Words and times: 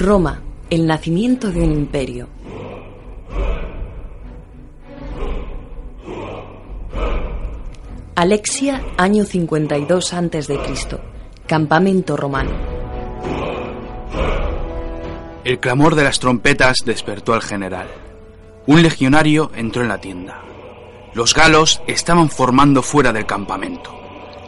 Roma, 0.00 0.40
el 0.70 0.86
nacimiento 0.86 1.52
de 1.52 1.60
un 1.60 1.72
imperio. 1.72 2.26
Alexia, 8.14 8.82
año 8.96 9.24
52 9.24 10.14
a.C. 10.14 10.58
Campamento 11.46 12.16
romano. 12.16 12.50
El 15.44 15.60
clamor 15.60 15.94
de 15.94 16.04
las 16.04 16.18
trompetas 16.18 16.78
despertó 16.86 17.34
al 17.34 17.42
general. 17.42 17.88
Un 18.66 18.82
legionario 18.82 19.50
entró 19.54 19.82
en 19.82 19.88
la 19.88 20.00
tienda. 20.00 20.40
Los 21.12 21.34
galos 21.34 21.82
estaban 21.86 22.30
formando 22.30 22.82
fuera 22.82 23.12
del 23.12 23.26
campamento. 23.26 23.94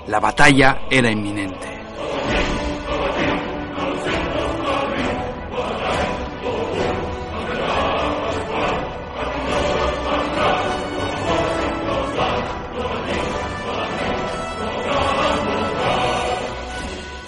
La 0.07 0.19
batalla 0.19 0.87
era 0.91 1.11
inminente. 1.11 1.69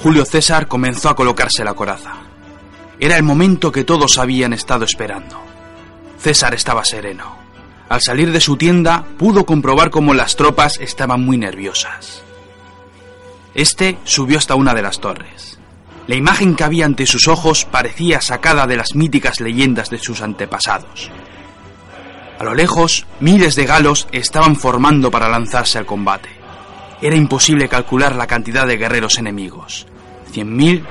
Julio 0.05 0.27
César 0.27 0.69
comenzó 0.69 1.09
a 1.09 1.17
colocarse 1.17 1.65
la 1.65 1.73
coraza. 1.73 2.13
Era 3.01 3.17
el 3.17 3.23
momento 3.23 3.73
que 3.73 3.85
todos 3.85 4.19
habían 4.19 4.53
estado 4.53 4.85
esperando. 4.85 5.41
César 6.19 6.53
estaba 6.53 6.85
sereno. 6.85 7.39
Al 7.89 8.03
salir 8.03 8.31
de 8.31 8.43
su 8.43 8.59
tienda 8.59 9.03
pudo 9.17 9.47
comprobar 9.47 9.89
cómo 9.89 10.13
las 10.13 10.37
tropas 10.37 10.79
estaban 10.79 11.25
muy 11.25 11.39
nerviosas. 11.39 12.23
Este 13.55 13.97
subió 14.05 14.37
hasta 14.37 14.57
una 14.57 14.75
de 14.75 14.83
las 14.83 15.01
torres. 15.01 15.59
La 16.07 16.17
imagen 16.17 16.55
que 16.55 16.65
había 16.65 16.85
ante 16.85 17.07
sus 17.07 17.27
ojos 17.27 17.65
parecía 17.65 18.21
sacada 18.21 18.67
de 18.67 18.77
las 18.77 18.95
míticas 18.95 19.41
leyendas 19.41 19.89
de 19.89 20.01
sus 20.01 20.21
antepasados. 20.21 21.11
A 22.39 22.45
lo 22.45 22.55
lejos, 22.55 23.07
miles 23.21 23.55
de 23.55 23.65
galos 23.65 24.07
estaban 24.13 24.57
formando 24.57 25.11
para 25.11 25.31
lanzarse 25.31 25.79
al 25.79 25.87
combate. 25.87 26.29
Era 27.01 27.17
imposible 27.17 27.71
calcular 27.71 28.15
la 28.15 28.27
cantidad 28.27 28.67
de 28.67 28.77
guerreros 28.77 29.17
enemigos. 29.17 29.87
¿Cien 30.35 30.57
mil? 30.57 30.85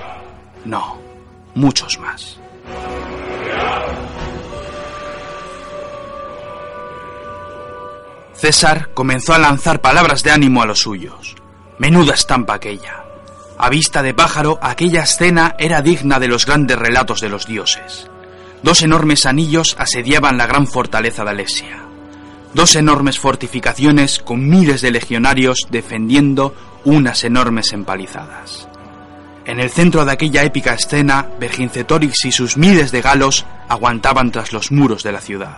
No, 0.63 1.01
muchos 1.53 1.99
más. 1.99 2.39
César 8.35 8.91
comenzó 8.93 9.33
a 9.33 9.39
lanzar 9.39 9.81
palabras 9.81 10.23
de 10.23 10.31
ánimo 10.31 10.61
a 10.61 10.65
los 10.65 10.79
suyos. 10.79 11.35
Menuda 11.77 12.13
estampa 12.13 12.53
aquella. 12.53 13.03
A 13.57 13.69
vista 13.69 14.01
de 14.01 14.13
pájaro, 14.13 14.59
aquella 14.61 15.03
escena 15.03 15.57
era 15.59 15.81
digna 15.81 16.21
de 16.21 16.29
los 16.29 16.45
grandes 16.45 16.79
relatos 16.79 17.19
de 17.19 17.27
los 17.27 17.45
dioses. 17.45 18.09
Dos 18.61 18.81
enormes 18.81 19.25
anillos 19.25 19.75
asediaban 19.77 20.37
la 20.37 20.47
gran 20.47 20.67
fortaleza 20.67 21.25
de 21.25 21.31
Alesia. 21.31 21.83
Dos 22.53 22.77
enormes 22.77 23.19
fortificaciones 23.19 24.19
con 24.19 24.47
miles 24.47 24.81
de 24.81 24.91
legionarios 24.91 25.67
defendiendo 25.69 26.55
unas 26.85 27.25
enormes 27.25 27.73
empalizadas. 27.73 28.69
En 29.45 29.59
el 29.59 29.69
centro 29.69 30.05
de 30.05 30.11
aquella 30.13 30.43
épica 30.43 30.73
escena, 30.73 31.27
Vercingetorix 31.39 32.25
y 32.25 32.31
sus 32.31 32.55
miles 32.55 32.91
de 32.91 33.01
galos 33.01 33.45
aguantaban 33.67 34.31
tras 34.31 34.53
los 34.53 34.71
muros 34.71 35.03
de 35.03 35.11
la 35.11 35.19
ciudad. 35.19 35.57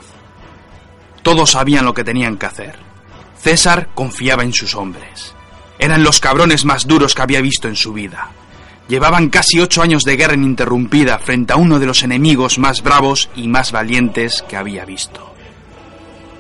Todos 1.22 1.52
sabían 1.52 1.86
lo 1.86 1.94
que 1.94 2.04
tenían 2.04 2.38
que 2.38 2.48
hacer. 2.48 2.76
César 3.38 3.90
confiaba 3.94 4.44
en 4.44 4.54
sus 4.54 4.74
hombres. 4.74 5.36
Eran 5.78 6.04
los 6.04 6.20
cabrones 6.20 6.66
más 6.66 6.88
duros 6.88 7.14
que 7.14 7.22
había 7.22 7.42
visto 7.42 7.68
en 7.68 7.76
su 7.76 7.94
vida. 7.94 8.30
Llevaban 8.88 9.30
casi 9.30 9.60
ocho 9.60 9.84
años 9.84 10.04
de 10.04 10.16
guerra 10.16 10.34
ininterrumpida 10.34 11.20
frente 11.20 11.54
a 11.54 11.58
uno 11.58 11.80
de 11.80 11.86
los 11.86 12.02
enemigos 12.02 12.58
más 12.58 12.82
bravos 12.82 13.30
y 13.36 13.48
más 13.48 13.72
valientes 13.72 14.44
que 14.48 14.58
había 14.58 14.86
visto. 14.86 15.34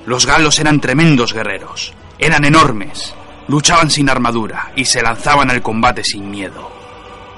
Los 0.07 0.25
galos 0.25 0.59
eran 0.59 0.79
tremendos 0.79 1.33
guerreros, 1.33 1.93
eran 2.17 2.45
enormes, 2.45 3.13
luchaban 3.47 3.89
sin 3.89 4.09
armadura 4.09 4.71
y 4.75 4.85
se 4.85 5.01
lanzaban 5.01 5.49
al 5.49 5.61
combate 5.61 6.03
sin 6.03 6.29
miedo. 6.29 6.74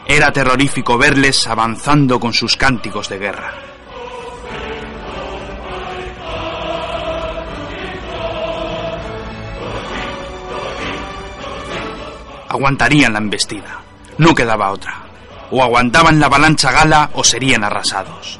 Era 0.09 0.31
terrorífico 0.31 0.97
verles 0.97 1.45
avanzando 1.47 2.17
con 2.17 2.33
sus 2.33 2.55
cánticos 2.55 3.09
de 3.09 3.19
guerra. 3.19 3.53
Aguantarían 12.47 13.11
la 13.11 13.19
embestida. 13.19 13.81
No 14.17 14.33
quedaba 14.33 14.71
otra. 14.71 15.03
O 15.51 15.61
aguantaban 15.61 16.19
la 16.19 16.27
avalancha 16.27 16.71
gala 16.71 17.09
o 17.13 17.23
serían 17.25 17.65
arrasados. 17.65 18.39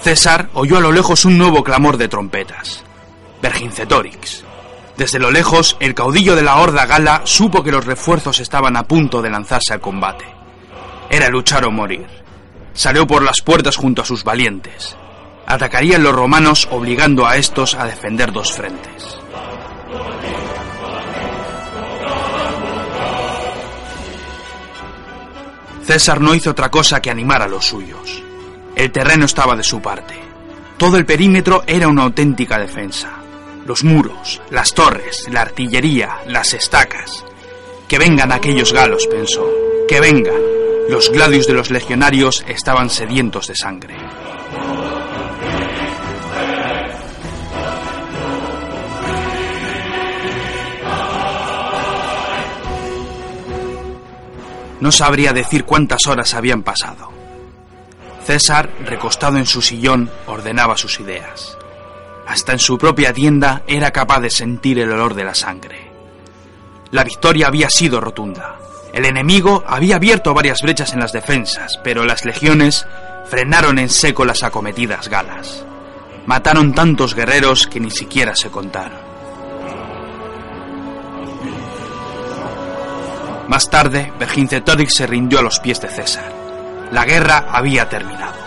César 0.00 0.48
oyó 0.54 0.78
a 0.78 0.80
lo 0.80 0.92
lejos 0.92 1.24
un 1.24 1.36
nuevo 1.36 1.64
clamor 1.64 1.96
de 1.96 2.06
trompetas. 2.06 2.84
Vercingetorix. 3.42 4.44
Desde 4.96 5.18
lo 5.18 5.32
lejos, 5.32 5.76
el 5.80 5.94
caudillo 5.94 6.36
de 6.36 6.42
la 6.42 6.58
horda 6.58 6.86
gala 6.86 7.22
supo 7.24 7.64
que 7.64 7.72
los 7.72 7.84
refuerzos 7.84 8.38
estaban 8.38 8.76
a 8.76 8.84
punto 8.84 9.20
de 9.20 9.30
lanzarse 9.30 9.72
al 9.72 9.80
combate. 9.80 10.39
Era 11.10 11.28
luchar 11.28 11.64
o 11.64 11.72
morir. 11.72 12.06
Salió 12.72 13.04
por 13.04 13.24
las 13.24 13.40
puertas 13.42 13.76
junto 13.76 14.02
a 14.02 14.04
sus 14.04 14.22
valientes. 14.22 14.96
Atacarían 15.44 16.04
los 16.04 16.14
romanos 16.14 16.68
obligando 16.70 17.26
a 17.26 17.36
estos 17.36 17.74
a 17.74 17.84
defender 17.84 18.32
dos 18.32 18.52
frentes. 18.52 19.18
César 25.82 26.20
no 26.20 26.36
hizo 26.36 26.52
otra 26.52 26.70
cosa 26.70 27.02
que 27.02 27.10
animar 27.10 27.42
a 27.42 27.48
los 27.48 27.66
suyos. 27.66 28.22
El 28.76 28.92
terreno 28.92 29.24
estaba 29.24 29.56
de 29.56 29.64
su 29.64 29.82
parte. 29.82 30.14
Todo 30.78 30.96
el 30.96 31.04
perímetro 31.04 31.64
era 31.66 31.88
una 31.88 32.04
auténtica 32.04 32.56
defensa. 32.56 33.10
Los 33.66 33.82
muros, 33.82 34.40
las 34.50 34.72
torres, 34.72 35.26
la 35.32 35.42
artillería, 35.42 36.18
las 36.28 36.54
estacas. 36.54 37.24
Que 37.88 37.98
vengan 37.98 38.30
aquellos 38.30 38.72
galos, 38.72 39.08
pensó. 39.08 39.44
Que 39.88 40.00
vengan. 40.00 40.69
Los 40.90 41.08
gladios 41.12 41.46
de 41.46 41.52
los 41.52 41.70
legionarios 41.70 42.44
estaban 42.48 42.90
sedientos 42.90 43.46
de 43.46 43.54
sangre. 43.54 43.96
No 54.80 54.90
sabría 54.90 55.32
decir 55.32 55.64
cuántas 55.64 56.08
horas 56.08 56.34
habían 56.34 56.64
pasado. 56.64 57.12
César, 58.24 58.68
recostado 58.84 59.38
en 59.38 59.46
su 59.46 59.62
sillón, 59.62 60.10
ordenaba 60.26 60.76
sus 60.76 60.98
ideas. 60.98 61.56
Hasta 62.26 62.50
en 62.50 62.58
su 62.58 62.76
propia 62.76 63.12
tienda 63.12 63.62
era 63.68 63.92
capaz 63.92 64.18
de 64.18 64.30
sentir 64.30 64.80
el 64.80 64.90
olor 64.90 65.14
de 65.14 65.22
la 65.22 65.36
sangre. 65.36 65.88
La 66.90 67.04
victoria 67.04 67.46
había 67.46 67.70
sido 67.70 68.00
rotunda. 68.00 68.59
El 68.92 69.04
enemigo 69.04 69.62
había 69.66 69.96
abierto 69.96 70.34
varias 70.34 70.62
brechas 70.62 70.92
en 70.92 71.00
las 71.00 71.12
defensas, 71.12 71.78
pero 71.82 72.04
las 72.04 72.24
legiones 72.24 72.86
frenaron 73.26 73.78
en 73.78 73.88
seco 73.88 74.24
las 74.24 74.42
acometidas 74.42 75.08
galas. 75.08 75.64
Mataron 76.26 76.74
tantos 76.74 77.14
guerreros 77.14 77.66
que 77.66 77.80
ni 77.80 77.90
siquiera 77.90 78.34
se 78.34 78.50
contaron. 78.50 78.98
Más 83.48 83.68
tarde, 83.68 84.12
Vercingetorix 84.18 84.94
se 84.94 85.06
rindió 85.06 85.40
a 85.40 85.42
los 85.42 85.58
pies 85.58 85.80
de 85.80 85.88
César. 85.88 86.32
La 86.92 87.04
guerra 87.04 87.46
había 87.50 87.88
terminado. 87.88 88.38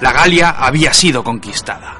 La 0.00 0.12
Galia 0.12 0.50
había 0.50 0.92
sido 0.92 1.24
conquistada. 1.24 1.96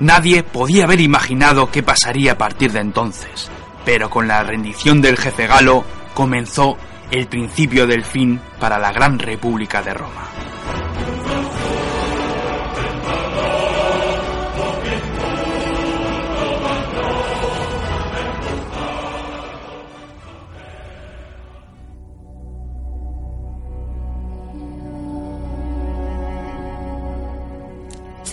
Nadie 0.00 0.42
podía 0.42 0.84
haber 0.84 1.00
imaginado 1.00 1.70
qué 1.70 1.82
pasaría 1.82 2.32
a 2.32 2.38
partir 2.38 2.72
de 2.72 2.80
entonces, 2.80 3.48
pero 3.84 4.10
con 4.10 4.26
la 4.26 4.42
rendición 4.42 5.00
del 5.00 5.16
jefe 5.16 5.46
galo 5.46 5.84
comenzó 6.14 6.76
el 7.10 7.26
principio 7.26 7.86
del 7.86 8.04
fin 8.04 8.40
para 8.58 8.78
la 8.78 8.92
Gran 8.92 9.18
República 9.18 9.82
de 9.82 9.94
Roma. 9.94 10.28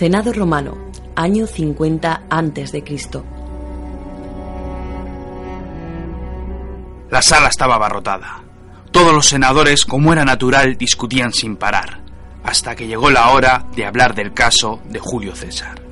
Senado 0.02 0.32
romano, 0.32 0.76
año 1.14 1.46
50 1.46 2.22
a.C. 2.28 2.84
La 7.08 7.22
sala 7.22 7.48
estaba 7.48 7.76
abarrotada. 7.76 8.51
Los 9.12 9.28
senadores, 9.28 9.84
como 9.84 10.14
era 10.14 10.24
natural, 10.24 10.78
discutían 10.78 11.34
sin 11.34 11.56
parar, 11.56 12.00
hasta 12.44 12.74
que 12.74 12.86
llegó 12.86 13.10
la 13.10 13.28
hora 13.28 13.66
de 13.76 13.84
hablar 13.84 14.14
del 14.14 14.32
caso 14.32 14.80
de 14.88 14.98
Julio 14.98 15.36
César. 15.36 15.82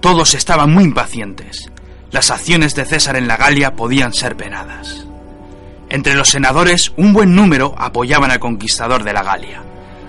Todos 0.00 0.32
estaban 0.32 0.72
muy 0.72 0.84
impacientes. 0.84 1.70
Las 2.10 2.30
acciones 2.30 2.74
de 2.74 2.86
César 2.86 3.16
en 3.16 3.28
la 3.28 3.36
Galia 3.36 3.76
podían 3.76 4.14
ser 4.14 4.36
penadas. 4.36 5.04
Entre 5.90 6.14
los 6.14 6.30
senadores, 6.30 6.92
un 6.96 7.12
buen 7.12 7.34
número 7.34 7.74
apoyaban 7.76 8.30
al 8.30 8.40
conquistador 8.40 9.04
de 9.04 9.12
la 9.12 9.22
Galia. 9.22 9.62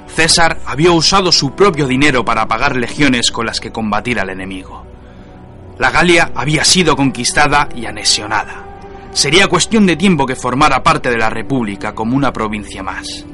César 0.07 0.59
había 0.65 0.91
usado 0.91 1.33
su 1.33 1.53
propio 1.53 1.85
dinero 1.85 2.23
para 2.23 2.47
pagar 2.47 2.77
legiones 2.77 3.29
con 3.29 3.45
las 3.45 3.59
que 3.59 3.73
combatir 3.73 4.21
al 4.21 4.29
enemigo. 4.29 4.87
La 5.77 5.91
Galia 5.91 6.31
había 6.33 6.63
sido 6.63 6.95
conquistada 6.95 7.67
y 7.75 7.85
anexionada. 7.85 8.76
Sería 9.17 9.47
cuestión 9.47 9.87
de 9.87 9.95
tiempo 9.95 10.27
que 10.27 10.35
formara 10.35 10.83
parte 10.83 11.09
de 11.09 11.17
la 11.17 11.31
República 11.31 11.95
como 11.95 12.15
una 12.15 12.31
provincia 12.31 12.83
más. 12.83 13.25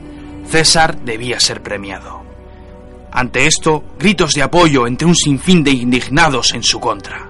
César 0.48 0.98
debía 1.02 1.42
ser 1.42 1.62
premiado. 1.62 2.24
Ante 3.12 3.48
esto, 3.48 3.84
gritos 4.00 4.32
de 4.32 4.44
apoyo 4.44 4.88
entre 4.88 5.06
un 5.06 5.14
sinfín 5.14 5.62
de 5.62 5.72
indignados 5.72 6.54
en 6.54 6.64
su 6.64 6.80
contra. 6.80 7.28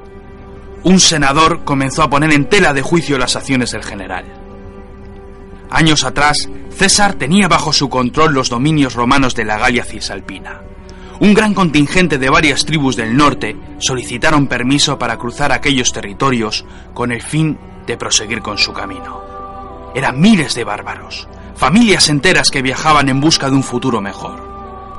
Un 0.83 0.99
senador 0.99 1.63
comenzó 1.63 2.03
a 2.03 2.11
poner 2.11 2.31
en 2.31 2.47
tela 2.47 2.75
de 2.75 2.83
juicio 2.83 3.17
las 3.17 3.35
acciones 3.35 3.71
del 3.71 3.83
general. 3.83 4.25
Años 5.71 6.03
atrás, 6.03 6.47
César 6.69 7.15
tenía 7.15 7.47
bajo 7.47 7.73
su 7.73 7.89
control 7.89 8.35
los 8.35 8.49
dominios 8.49 8.93
romanos 8.93 9.33
de 9.33 9.45
la 9.45 9.57
Galia 9.57 9.83
Cisalpina. 9.83 10.61
Un 11.21 11.33
gran 11.33 11.55
contingente 11.55 12.19
de 12.19 12.29
varias 12.29 12.65
tribus 12.65 12.97
del 12.97 13.17
norte 13.17 13.55
solicitaron 13.79 14.45
permiso 14.45 14.99
para 14.99 15.17
cruzar 15.17 15.51
aquellos 15.51 15.91
territorios 15.91 16.65
con 16.93 17.11
el 17.11 17.23
fin 17.23 17.57
de 17.85 17.97
proseguir 17.97 18.41
con 18.41 18.57
su 18.57 18.73
camino. 18.73 19.21
Eran 19.95 20.19
miles 20.19 20.55
de 20.55 20.63
bárbaros, 20.63 21.27
familias 21.55 22.09
enteras 22.09 22.49
que 22.49 22.61
viajaban 22.61 23.09
en 23.09 23.21
busca 23.21 23.49
de 23.49 23.55
un 23.55 23.63
futuro 23.63 24.01
mejor 24.01 24.53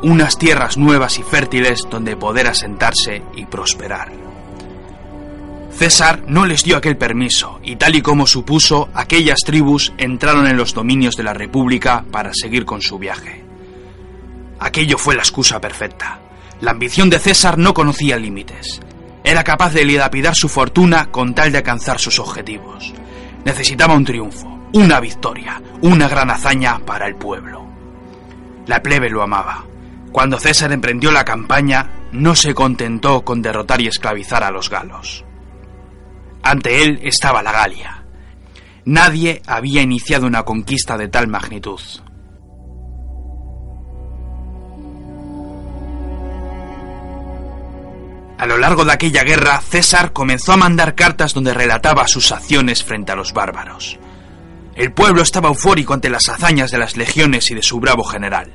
unas 0.05 0.37
tierras 0.37 0.77
nuevas 0.77 1.19
y 1.19 1.23
fértiles 1.23 1.87
donde 1.91 2.17
poder 2.17 2.47
asentarse 2.47 3.23
y 3.35 3.47
prosperar. 3.47 4.13
César 5.71 6.23
no 6.29 6.45
les 6.47 6.63
dio 6.63 6.77
aquel 6.77 6.97
permiso 6.97 7.59
y 7.65 7.77
tal 7.77 7.97
y 7.97 8.03
como 8.03 8.27
supuso, 8.27 8.91
aquellas 8.95 9.41
tribus 9.41 9.93
entraron 9.97 10.47
en 10.47 10.57
los 10.57 10.75
dominios 10.75 11.17
de 11.17 11.25
la 11.25 11.33
República 11.33 12.05
para 12.11 12.33
seguir 12.35 12.67
con 12.67 12.83
su 12.83 12.99
viaje. 12.99 13.45
Aquello 14.61 14.99
fue 14.99 15.17
la 15.17 15.23
excusa 15.23 15.61
perfecta. 15.61 16.21
La 16.61 16.71
ambición 16.71 17.11
de 17.11 17.19
César 17.19 17.59
no 17.59 17.75
conocía 17.75 18.19
límites. 18.19 18.81
Era 19.25 19.43
capaz 19.43 19.73
de 19.73 19.87
lidapidar 19.87 20.35
su 20.35 20.51
fortuna 20.51 21.11
con 21.11 21.35
tal 21.35 21.51
de 21.51 21.59
alcanzar 21.59 21.99
sus 21.99 22.19
objetivos. 22.19 22.93
Necesitaba 23.47 23.95
un 23.95 24.05
triunfo, 24.05 24.69
una 24.75 25.01
victoria, 25.01 25.63
una 25.81 26.09
gran 26.09 26.31
hazaña 26.31 26.79
para 26.81 27.07
el 27.07 27.17
pueblo. 27.17 27.67
La 28.67 28.83
plebe 28.83 29.09
lo 29.09 29.23
amaba. 29.23 29.65
Cuando 30.13 30.39
César 30.39 30.73
emprendió 30.73 31.11
la 31.11 31.25
campaña, 31.25 31.91
no 32.13 32.35
se 32.35 32.55
contentó 32.55 33.25
con 33.25 33.41
derrotar 33.41 33.81
y 33.81 33.87
esclavizar 33.87 34.45
a 34.45 34.51
los 34.51 34.69
galos. 34.69 35.25
Ante 36.43 36.83
él 36.83 37.01
estaba 37.03 37.43
la 37.43 37.53
Galia. 37.53 38.05
Nadie 38.85 39.41
había 39.47 39.81
iniciado 39.81 40.27
una 40.27 40.43
conquista 40.43 40.99
de 40.99 41.09
tal 41.09 41.29
magnitud. 41.29 41.81
A 48.39 48.47
lo 48.47 48.59
largo 48.59 48.85
de 48.85 48.93
aquella 48.93 49.23
guerra, 49.23 49.61
César 49.61 50.13
comenzó 50.13 50.53
a 50.53 50.57
mandar 50.57 50.95
cartas 50.95 51.35
donde 51.35 51.55
relataba 51.55 52.09
sus 52.09 52.33
acciones 52.33 52.83
frente 52.83 53.13
a 53.13 53.17
los 53.17 53.33
bárbaros. 53.33 53.99
El 54.75 54.93
pueblo 54.93 55.23
estaba 55.23 55.49
eufórico 55.49 55.95
ante 55.95 56.11
las 56.11 56.29
hazañas 56.29 56.73
de 56.73 56.79
las 56.79 56.97
legiones 56.97 57.51
y 57.51 57.55
de 57.55 57.63
su 57.63 57.79
bravo 57.79 58.03
general. 58.03 58.51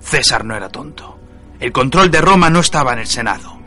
César 0.00 0.44
no 0.44 0.56
era 0.56 0.70
tonto. 0.70 1.18
El 1.60 1.72
control 1.72 2.10
de 2.10 2.22
Roma 2.22 2.48
no 2.48 2.60
estaba 2.60 2.94
en 2.94 3.00
el 3.00 3.06
Senado. 3.06 3.58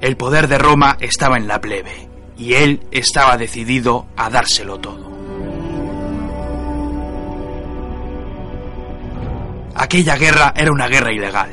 El 0.00 0.16
poder 0.16 0.46
de 0.46 0.58
Roma 0.58 0.96
estaba 1.00 1.36
en 1.36 1.48
la 1.48 1.60
plebe, 1.60 2.08
y 2.38 2.54
él 2.54 2.80
estaba 2.92 3.36
decidido 3.36 4.06
a 4.16 4.30
dárselo 4.30 4.78
todo. 4.78 5.10
Aquella 9.74 10.16
guerra 10.16 10.52
era 10.56 10.70
una 10.70 10.86
guerra 10.86 11.12
ilegal. 11.12 11.50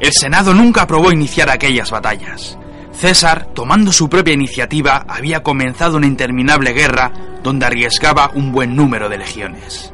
El 0.00 0.12
Senado 0.12 0.52
nunca 0.52 0.82
aprobó 0.82 1.12
iniciar 1.12 1.48
aquellas 1.48 1.90
batallas. 1.90 2.58
César, 3.00 3.46
tomando 3.54 3.92
su 3.92 4.10
propia 4.10 4.34
iniciativa, 4.34 5.06
había 5.08 5.42
comenzado 5.42 5.96
una 5.96 6.06
interminable 6.06 6.74
guerra 6.74 7.10
donde 7.42 7.64
arriesgaba 7.64 8.30
un 8.34 8.52
buen 8.52 8.76
número 8.76 9.08
de 9.08 9.16
legiones. 9.16 9.90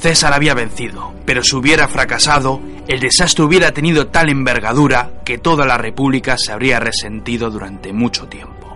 César 0.00 0.32
había 0.32 0.54
vencido, 0.54 1.12
pero 1.26 1.44
si 1.44 1.54
hubiera 1.54 1.88
fracasado, 1.88 2.62
el 2.88 2.98
desastre 2.98 3.44
hubiera 3.44 3.72
tenido 3.72 4.06
tal 4.06 4.30
envergadura 4.30 5.20
que 5.22 5.36
toda 5.36 5.66
la 5.66 5.76
República 5.76 6.38
se 6.38 6.50
habría 6.50 6.80
resentido 6.80 7.50
durante 7.50 7.92
mucho 7.92 8.26
tiempo. 8.26 8.74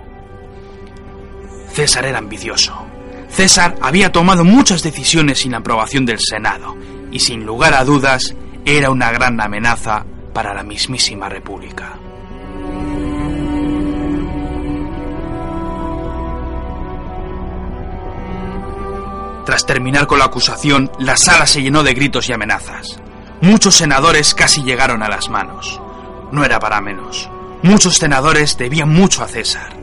César 1.72 2.04
era 2.04 2.18
ambicioso. 2.18 2.76
César 3.30 3.76
había 3.80 4.12
tomado 4.12 4.44
muchas 4.44 4.82
decisiones 4.82 5.38
sin 5.38 5.54
aprobación 5.54 6.04
del 6.04 6.18
Senado 6.20 6.76
y 7.10 7.20
sin 7.20 7.46
lugar 7.46 7.72
a 7.72 7.82
dudas 7.82 8.34
era 8.66 8.90
una 8.90 9.10
gran 9.10 9.40
amenaza 9.40 10.04
para 10.34 10.52
la 10.52 10.62
mismísima 10.62 11.30
República. 11.30 11.98
Tras 19.46 19.64
terminar 19.64 20.08
con 20.08 20.18
la 20.18 20.24
acusación, 20.24 20.90
la 20.98 21.16
sala 21.16 21.46
se 21.46 21.62
llenó 21.62 21.84
de 21.84 21.94
gritos 21.94 22.28
y 22.28 22.32
amenazas. 22.32 23.00
Muchos 23.40 23.76
senadores 23.76 24.34
casi 24.34 24.64
llegaron 24.64 25.04
a 25.04 25.08
las 25.08 25.28
manos. 25.28 25.80
No 26.32 26.44
era 26.44 26.58
para 26.58 26.80
menos. 26.80 27.30
Muchos 27.62 27.96
senadores 27.96 28.58
debían 28.58 28.88
mucho 28.88 29.22
a 29.22 29.28
César. 29.28 29.76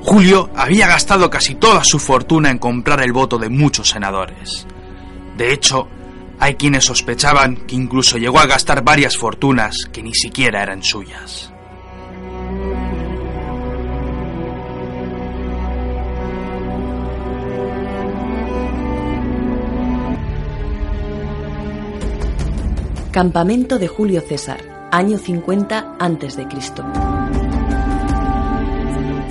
Julio 0.00 0.48
había 0.56 0.88
gastado 0.88 1.28
casi 1.28 1.54
toda 1.54 1.84
su 1.84 1.98
fortuna 1.98 2.50
en 2.50 2.56
comprar 2.56 3.02
el 3.02 3.12
voto 3.12 3.36
de 3.36 3.50
muchos 3.50 3.90
senadores. 3.90 4.66
De 5.36 5.52
hecho, 5.52 5.86
hay 6.38 6.54
quienes 6.54 6.86
sospechaban 6.86 7.56
que 7.66 7.76
incluso 7.76 8.16
llegó 8.16 8.40
a 8.40 8.46
gastar 8.46 8.82
varias 8.82 9.18
fortunas 9.18 9.76
que 9.92 10.02
ni 10.02 10.14
siquiera 10.14 10.62
eran 10.62 10.82
suyas. 10.82 11.52
Campamento 23.12 23.80
de 23.80 23.88
Julio 23.88 24.20
César, 24.20 24.88
año 24.92 25.18
50 25.18 25.96
a.C. 25.98 26.46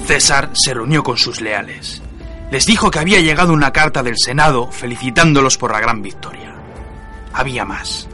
César 0.06 0.50
se 0.52 0.74
reunió 0.74 1.02
con 1.02 1.16
sus 1.16 1.40
leales. 1.40 2.02
Les 2.52 2.66
dijo 2.66 2.92
que 2.92 3.00
había 3.00 3.22
llegado 3.22 3.54
una 3.54 3.72
carta 3.72 4.04
del 4.04 4.18
Senado 4.18 4.70
felicitándolos 4.70 5.58
por 5.58 5.72
la 5.72 5.80
gran 5.80 6.02
victoria. 6.02 6.54
Había 7.32 7.64
más. 7.64 8.10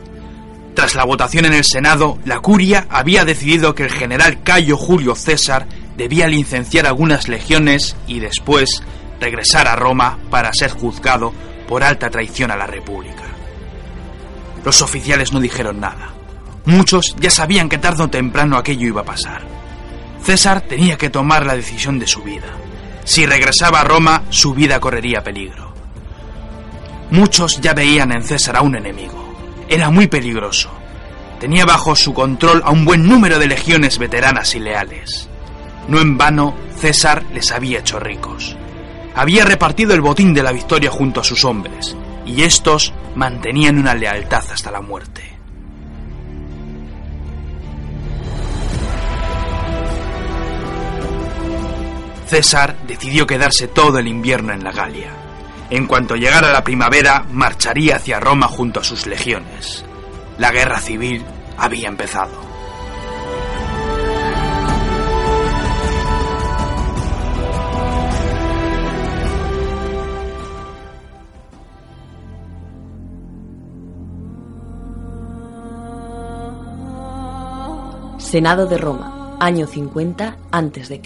Tras 0.75 0.93
la 0.93 1.03
votación 1.03 1.45
en 1.45 1.53
el 1.53 1.63
Senado, 1.63 2.19
la 2.25 2.41
curia 2.41 2.86
había 2.88 3.25
decidido 3.25 3.74
que 3.74 3.86
el 3.86 3.91
general 3.91 4.43
Cayo 4.43 4.77
Julio 4.77 5.15
César 5.15 5.65
debía 5.98 6.27
licenciar 6.27 6.86
algunas 6.86 7.27
legiones 7.27 7.95
y 8.05 8.19
después 8.19 8.84
regresar 9.19 9.67
a 9.67 9.75
Roma 9.75 10.19
para 10.29 10.53
ser 10.53 10.69
juzgado 10.69 11.34
por 11.67 11.84
alta 11.84 12.12
traición 12.12 12.51
a 12.51 12.55
la 12.55 12.67
República. 12.67 13.35
Los 14.65 14.81
oficiales 14.81 15.31
no 15.31 15.39
dijeron 15.39 15.79
nada. 15.79 16.10
Muchos 16.65 17.15
ya 17.19 17.29
sabían 17.29 17.69
que 17.69 17.77
tarde 17.77 18.03
o 18.03 18.10
temprano 18.10 18.57
aquello 18.57 18.88
iba 18.88 19.01
a 19.01 19.05
pasar. 19.05 19.43
César 20.24 20.62
tenía 20.62 20.98
que 20.98 21.12
tomar 21.12 21.45
la 21.45 21.55
decisión 21.55 22.00
de 22.00 22.07
su 22.07 22.24
vida. 22.24 22.48
Si 23.03 23.27
regresaba 23.27 23.81
a 23.81 23.84
Roma, 23.84 24.24
su 24.31 24.55
vida 24.55 24.79
correría 24.79 25.24
peligro. 25.24 25.72
Muchos 27.12 27.62
ya 27.62 27.75
veían 27.75 28.12
en 28.12 28.24
César 28.24 28.57
a 28.57 28.62
un 28.62 28.75
enemigo. 28.75 29.36
Era 29.69 29.91
muy 29.91 30.07
peligroso. 30.07 30.72
Tenía 31.39 31.65
bajo 31.65 31.95
su 31.95 32.15
control 32.15 32.63
a 32.65 32.72
un 32.72 32.86
buen 32.86 33.07
número 33.07 33.38
de 33.38 33.48
legiones 33.48 34.00
veteranas 34.00 34.55
y 34.55 34.60
leales. 34.60 35.29
No 35.88 36.01
en 36.01 36.17
vano, 36.17 36.55
César 36.79 37.24
les 37.31 37.51
había 37.51 37.79
hecho 37.79 38.00
ricos. 38.00 38.57
Había 39.13 39.45
repartido 39.45 39.93
el 39.93 40.01
botín 40.01 40.34
de 40.34 40.41
la 40.41 40.51
victoria 40.51 40.89
junto 40.89 41.22
a 41.22 41.24
sus 41.24 41.45
hombres, 41.45 41.95
y 42.25 42.44
estos 42.44 42.94
mantenían 43.15 43.77
una 43.77 43.94
lealtad 43.94 44.44
hasta 44.51 44.72
la 44.72 44.82
muerte. 44.82 45.36
César 52.27 52.75
decidió 52.88 53.27
quedarse 53.27 53.67
todo 53.67 54.00
el 54.00 54.08
invierno 54.08 54.51
en 54.51 54.63
la 54.63 54.72
Galia. 54.72 55.12
En 55.70 55.88
cuanto 55.88 56.15
llegara 56.15 56.51
la 56.51 56.63
primavera, 56.63 57.25
marcharía 57.32 57.98
hacia 57.98 58.20
Roma 58.20 58.48
junto 58.48 58.79
a 58.79 58.84
sus 58.84 59.05
legiones. 59.05 59.86
La 60.38 60.51
guerra 60.51 60.79
civil 60.79 61.24
había 61.58 61.88
empezado. 61.88 62.44
Senado 78.36 78.65
de 78.65 78.77
Roma, 78.77 79.38
año 79.39 79.65
50 79.65 80.38
a.C. 80.51 81.01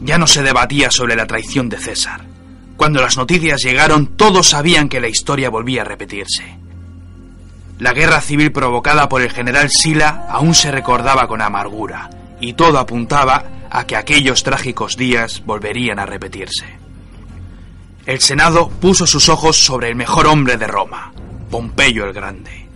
Ya 0.00 0.16
no 0.16 0.26
se 0.26 0.42
debatía 0.42 0.90
sobre 0.90 1.16
la 1.16 1.26
traición 1.26 1.68
de 1.68 1.76
César. 1.76 2.24
Cuando 2.78 3.02
las 3.02 3.18
noticias 3.18 3.62
llegaron, 3.62 4.16
todos 4.16 4.48
sabían 4.48 4.88
que 4.88 5.02
la 5.02 5.08
historia 5.08 5.50
volvía 5.50 5.82
a 5.82 5.84
repetirse. 5.84 6.58
La 7.78 7.92
guerra 7.92 8.22
civil 8.22 8.52
provocada 8.52 9.10
por 9.10 9.20
el 9.20 9.30
general 9.30 9.68
Sila 9.68 10.28
aún 10.30 10.54
se 10.54 10.70
recordaba 10.70 11.28
con 11.28 11.42
amargura, 11.42 12.08
y 12.40 12.54
todo 12.54 12.78
apuntaba 12.78 13.68
a 13.68 13.86
que 13.86 13.96
aquellos 13.96 14.42
trágicos 14.42 14.96
días 14.96 15.42
volverían 15.44 15.98
a 15.98 16.06
repetirse. 16.06 16.64
El 18.06 18.20
Senado 18.20 18.70
puso 18.70 19.06
sus 19.06 19.28
ojos 19.28 19.58
sobre 19.58 19.90
el 19.90 19.94
mejor 19.94 20.26
hombre 20.26 20.56
de 20.56 20.68
Roma, 20.68 21.12
Pompeyo 21.50 22.04
el 22.04 22.12
Grande. 22.12 22.66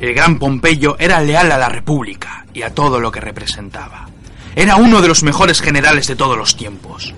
El 0.00 0.14
gran 0.14 0.38
Pompeyo 0.38 0.96
era 0.98 1.20
leal 1.20 1.52
a 1.52 1.58
la 1.58 1.68
República 1.68 2.44
y 2.52 2.62
a 2.62 2.74
todo 2.74 3.00
lo 3.00 3.10
que 3.10 3.20
representaba. 3.20 4.08
Era 4.54 4.76
uno 4.76 5.00
de 5.00 5.08
los 5.08 5.22
mejores 5.22 5.60
generales 5.60 6.06
de 6.06 6.16
todos 6.16 6.36
los 6.36 6.56
tiempos. 6.56 7.14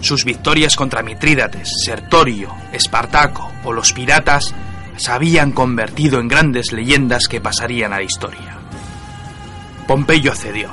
Sus 0.00 0.24
victorias 0.24 0.76
contra 0.76 1.02
Mitrídates, 1.02 1.70
Sertorio, 1.84 2.52
Espartaco 2.72 3.50
o 3.64 3.72
los 3.72 3.92
piratas 3.92 4.54
se 4.96 5.10
habían 5.10 5.52
convertido 5.52 6.20
en 6.20 6.28
grandes 6.28 6.72
leyendas 6.72 7.28
que 7.28 7.40
pasarían 7.40 7.92
a 7.92 7.96
la 7.96 8.02
historia. 8.02 8.58
Pompeyo 9.86 10.32
accedió. 10.32 10.70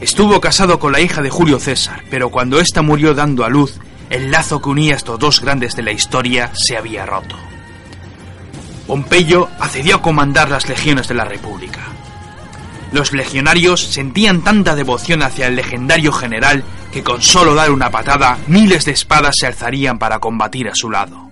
Estuvo 0.00 0.40
casado 0.40 0.78
con 0.78 0.92
la 0.92 1.00
hija 1.00 1.22
de 1.22 1.30
Julio 1.30 1.58
César, 1.58 2.02
pero 2.10 2.30
cuando 2.30 2.60
ésta 2.60 2.82
murió 2.82 3.14
dando 3.14 3.44
a 3.44 3.48
luz, 3.48 3.78
el 4.10 4.30
lazo 4.30 4.60
que 4.60 4.68
unía 4.68 4.94
a 4.94 4.96
estos 4.96 5.18
dos 5.18 5.40
grandes 5.40 5.76
de 5.76 5.82
la 5.82 5.92
historia 5.92 6.50
se 6.54 6.76
había 6.76 7.06
roto. 7.06 7.36
Pompeyo 8.86 9.48
accedió 9.58 9.96
a 9.96 10.02
comandar 10.02 10.50
las 10.50 10.68
legiones 10.68 11.08
de 11.08 11.14
la 11.14 11.24
República. 11.24 11.80
Los 12.92 13.12
legionarios 13.12 13.80
sentían 13.80 14.44
tanta 14.44 14.76
devoción 14.76 15.22
hacia 15.22 15.48
el 15.48 15.56
legendario 15.56 16.12
general 16.12 16.62
que 16.92 17.02
con 17.02 17.22
solo 17.22 17.54
dar 17.54 17.72
una 17.72 17.90
patada 17.90 18.38
miles 18.46 18.84
de 18.84 18.92
espadas 18.92 19.34
se 19.38 19.46
alzarían 19.46 19.98
para 19.98 20.20
combatir 20.20 20.68
a 20.68 20.74
su 20.74 20.90
lado. 20.90 21.30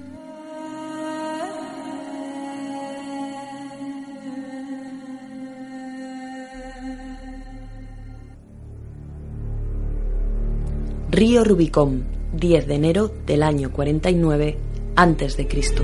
Río 11.13 11.45
Rubicón, 11.45 12.07
10 12.33 12.67
de 12.67 12.75
enero 12.75 13.13
del 13.27 13.43
año 13.43 13.71
49 13.71 14.59
antes 14.97 15.37
de 15.37 15.47
Cristo. 15.47 15.83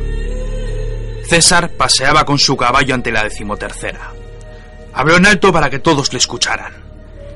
César 1.28 1.72
paseaba 1.76 2.24
con 2.24 2.38
su 2.38 2.56
caballo 2.56 2.94
ante 2.94 3.12
la 3.12 3.22
decimotercera. 3.22 4.12
Habló 4.94 5.16
en 5.16 5.26
alto 5.26 5.52
para 5.52 5.68
que 5.68 5.78
todos 5.78 6.10
le 6.12 6.18
escucharan. 6.18 6.72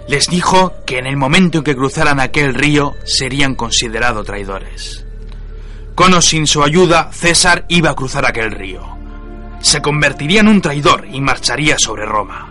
Les 0.08 0.28
dijo 0.28 0.72
que 0.86 0.98
en 0.98 1.06
el 1.06 1.18
momento 1.18 1.58
en 1.58 1.64
que 1.64 1.76
cruzaran 1.76 2.18
aquel 2.18 2.54
río 2.54 2.94
serían 3.04 3.54
considerados 3.54 4.26
traidores. 4.26 5.04
Con 5.94 6.14
o 6.14 6.22
sin 6.22 6.46
su 6.46 6.62
ayuda, 6.62 7.10
César 7.12 7.66
iba 7.68 7.90
a 7.90 7.94
cruzar 7.94 8.24
aquel 8.24 8.50
río. 8.52 8.82
Se 9.60 9.82
convertiría 9.82 10.40
en 10.40 10.48
un 10.48 10.62
traidor 10.62 11.06
y 11.12 11.20
marcharía 11.20 11.76
sobre 11.78 12.06
Roma. 12.06 12.50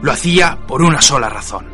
Lo 0.00 0.10
hacía 0.10 0.58
por 0.66 0.80
una 0.80 1.02
sola 1.02 1.28
razón. 1.28 1.66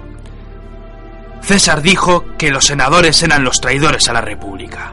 César 1.41 1.83
dijo 1.83 2.25
que 2.37 2.51
los 2.51 2.65
senadores 2.67 3.23
eran 3.23 3.45
los 3.45 3.61
traidores 3.61 4.09
a 4.09 4.13
la 4.13 4.21
República. 4.21 4.93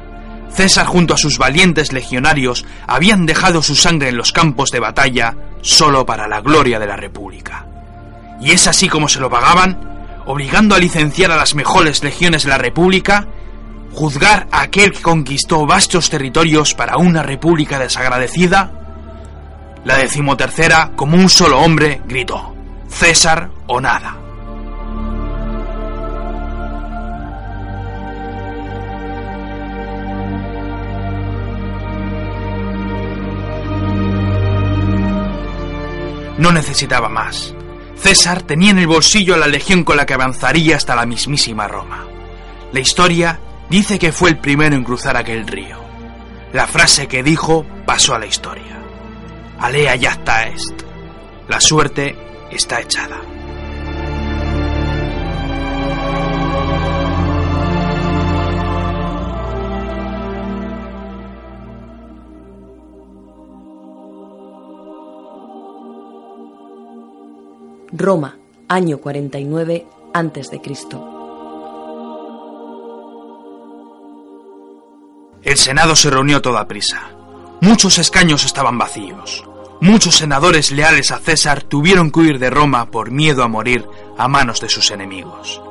César 0.54 0.86
junto 0.86 1.14
a 1.14 1.18
sus 1.18 1.38
valientes 1.38 1.94
legionarios 1.94 2.66
habían 2.88 3.26
dejado 3.26 3.62
su 3.62 3.76
sangre 3.76 4.10
en 4.10 4.18
los 4.18 4.32
campos 4.32 4.70
de 4.70 4.80
batalla 4.80 5.36
solo 5.62 6.06
para 6.06 6.28
la 6.28 6.42
gloria 6.42 6.80
de 6.80 6.88
la 6.88 6.96
República. 6.96 7.66
Y 8.40 8.52
es 8.52 8.68
así 8.68 8.88
como 8.88 9.08
se 9.08 9.20
lo 9.20 9.30
pagaban, 9.30 10.22
obligando 10.26 10.76
a 10.76 10.80
licenciar 10.80 11.32
a 11.32 11.38
las 11.38 11.56
mejores 11.56 12.04
legiones 12.04 12.44
de 12.44 12.50
la 12.50 12.58
República, 12.58 13.28
juzgar 13.94 14.48
a 14.52 14.62
aquel 14.62 14.92
que 14.92 15.02
conquistó 15.02 15.66
vastos 15.66 16.10
territorios 16.10 16.74
para 16.74 16.98
una 16.98 17.24
república 17.24 17.80
desagradecida. 17.80 18.72
La 19.86 19.98
decimotercera, 19.98 20.92
como 20.96 21.16
un 21.18 21.30
solo 21.30 21.60
hombre, 21.60 22.02
gritó, 22.06 22.54
César 22.88 23.50
o 23.68 23.82
nada. 23.82 24.23
No 36.44 36.52
necesitaba 36.52 37.08
más. 37.08 37.56
César 37.96 38.42
tenía 38.42 38.72
en 38.72 38.80
el 38.80 38.86
bolsillo 38.86 39.38
la 39.38 39.48
legión 39.48 39.86
con 39.86 39.96
la 39.96 40.06
que 40.06 40.14
avanzaría 40.14 40.76
hasta 40.76 40.94
la 40.94 41.06
mismísima 41.06 41.70
Roma. 41.70 42.06
La 42.74 42.82
historia 42.82 43.40
dice 43.70 43.98
que 43.98 44.12
fue 44.12 44.32
el 44.32 44.40
primero 44.40 44.76
en 44.76 44.84
cruzar 44.84 45.16
aquel 45.16 45.48
río. 45.48 45.78
La 46.52 46.68
frase 46.68 47.08
que 47.08 47.24
dijo 47.24 47.66
pasó 47.86 48.14
a 48.14 48.20
la 48.20 48.26
historia. 48.26 48.78
Alea 49.58 49.96
yacta 49.96 50.48
est. 50.50 50.82
La 51.48 51.62
suerte 51.62 52.14
está 52.52 52.82
echada. 52.82 53.22
Roma, 67.96 68.38
año 68.70 68.98
49 68.98 69.86
antes 70.16 70.50
de 70.50 70.60
Cristo. 70.60 70.98
El 75.44 75.58
Senado 75.58 75.96
se 75.96 76.10
reunió 76.10 76.42
toda 76.42 76.68
prisa. 76.68 77.12
Muchos 77.62 78.00
escaños 78.00 78.46
estaban 78.46 78.80
vacíos. 78.80 79.48
Muchos 79.80 80.16
senadores 80.16 80.72
leales 80.72 81.12
a 81.12 81.20
César 81.20 81.62
tuvieron 81.62 82.10
que 82.10 82.22
huir 82.22 82.40
de 82.40 82.50
Roma 82.50 82.90
por 82.90 83.12
miedo 83.12 83.44
a 83.44 83.48
morir 83.48 83.88
a 84.18 84.28
manos 84.28 84.60
de 84.60 84.70
sus 84.70 84.90
enemigos. 84.90 85.62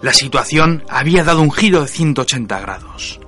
La 0.00 0.12
situación 0.12 0.82
había 0.88 1.22
dado 1.22 1.40
un 1.40 1.52
giro 1.52 1.82
de 1.82 1.88
180 1.88 2.58
grados. 2.58 3.20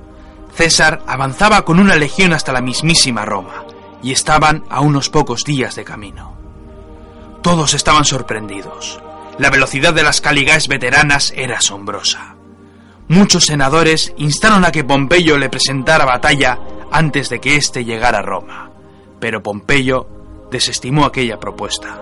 César 0.52 1.04
avanzaba 1.06 1.64
con 1.64 1.78
una 1.78 1.94
legión 1.94 2.32
hasta 2.32 2.52
la 2.52 2.60
mismísima 2.60 3.24
Roma 3.24 3.66
y 4.02 4.10
estaban 4.10 4.64
a 4.68 4.80
unos 4.80 5.10
pocos 5.10 5.44
días 5.44 5.76
de 5.76 5.84
camino. 5.84 6.33
Todos 7.44 7.74
estaban 7.74 8.06
sorprendidos. 8.06 8.98
La 9.36 9.50
velocidad 9.50 9.92
de 9.92 10.02
las 10.02 10.22
caligaes 10.22 10.66
veteranas 10.66 11.30
era 11.36 11.58
asombrosa. 11.58 12.36
Muchos 13.08 13.44
senadores 13.44 14.14
instaron 14.16 14.64
a 14.64 14.72
que 14.72 14.82
Pompeyo 14.82 15.36
le 15.36 15.50
presentara 15.50 16.06
batalla 16.06 16.58
antes 16.90 17.28
de 17.28 17.40
que 17.42 17.56
éste 17.56 17.84
llegara 17.84 18.20
a 18.20 18.22
Roma, 18.22 18.70
pero 19.20 19.42
Pompeyo 19.42 20.08
desestimó 20.50 21.04
aquella 21.04 21.38
propuesta. 21.38 22.00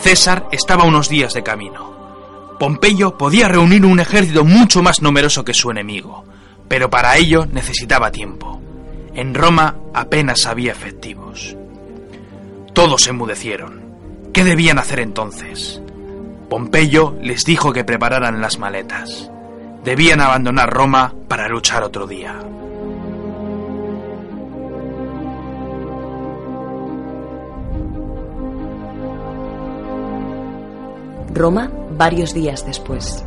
César 0.00 0.48
estaba 0.50 0.84
unos 0.84 1.10
días 1.10 1.34
de 1.34 1.42
camino. 1.42 2.56
Pompeyo 2.58 3.18
podía 3.18 3.48
reunir 3.48 3.84
un 3.84 4.00
ejército 4.00 4.44
mucho 4.44 4.82
más 4.82 5.02
numeroso 5.02 5.44
que 5.44 5.52
su 5.52 5.70
enemigo, 5.70 6.24
pero 6.68 6.88
para 6.88 7.18
ello 7.18 7.44
necesitaba 7.44 8.10
tiempo. 8.10 8.62
En 9.12 9.34
Roma 9.34 9.76
apenas 9.92 10.46
había 10.46 10.72
efectivos. 10.72 11.54
Todos 12.72 13.06
enmudecieron. 13.08 13.77
¿Qué 14.38 14.44
debían 14.44 14.78
hacer 14.78 15.00
entonces? 15.00 15.82
Pompeyo 16.48 17.16
les 17.20 17.44
dijo 17.44 17.72
que 17.72 17.82
prepararan 17.82 18.40
las 18.40 18.60
maletas. 18.60 19.32
Debían 19.82 20.20
abandonar 20.20 20.70
Roma 20.70 21.12
para 21.26 21.48
luchar 21.48 21.82
otro 21.82 22.06
día. 22.06 22.38
Roma, 31.34 31.68
varios 31.96 32.32
días 32.32 32.64
después. 32.64 33.24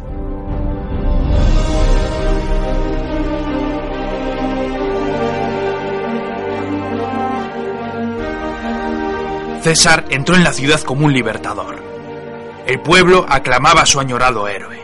César 9.61 10.05
entró 10.09 10.35
en 10.35 10.43
la 10.43 10.53
ciudad 10.53 10.81
como 10.81 11.05
un 11.05 11.13
libertador. 11.13 11.77
El 12.65 12.79
pueblo 12.79 13.25
aclamaba 13.29 13.81
a 13.81 13.85
su 13.85 13.99
añorado 13.99 14.47
héroe. 14.47 14.81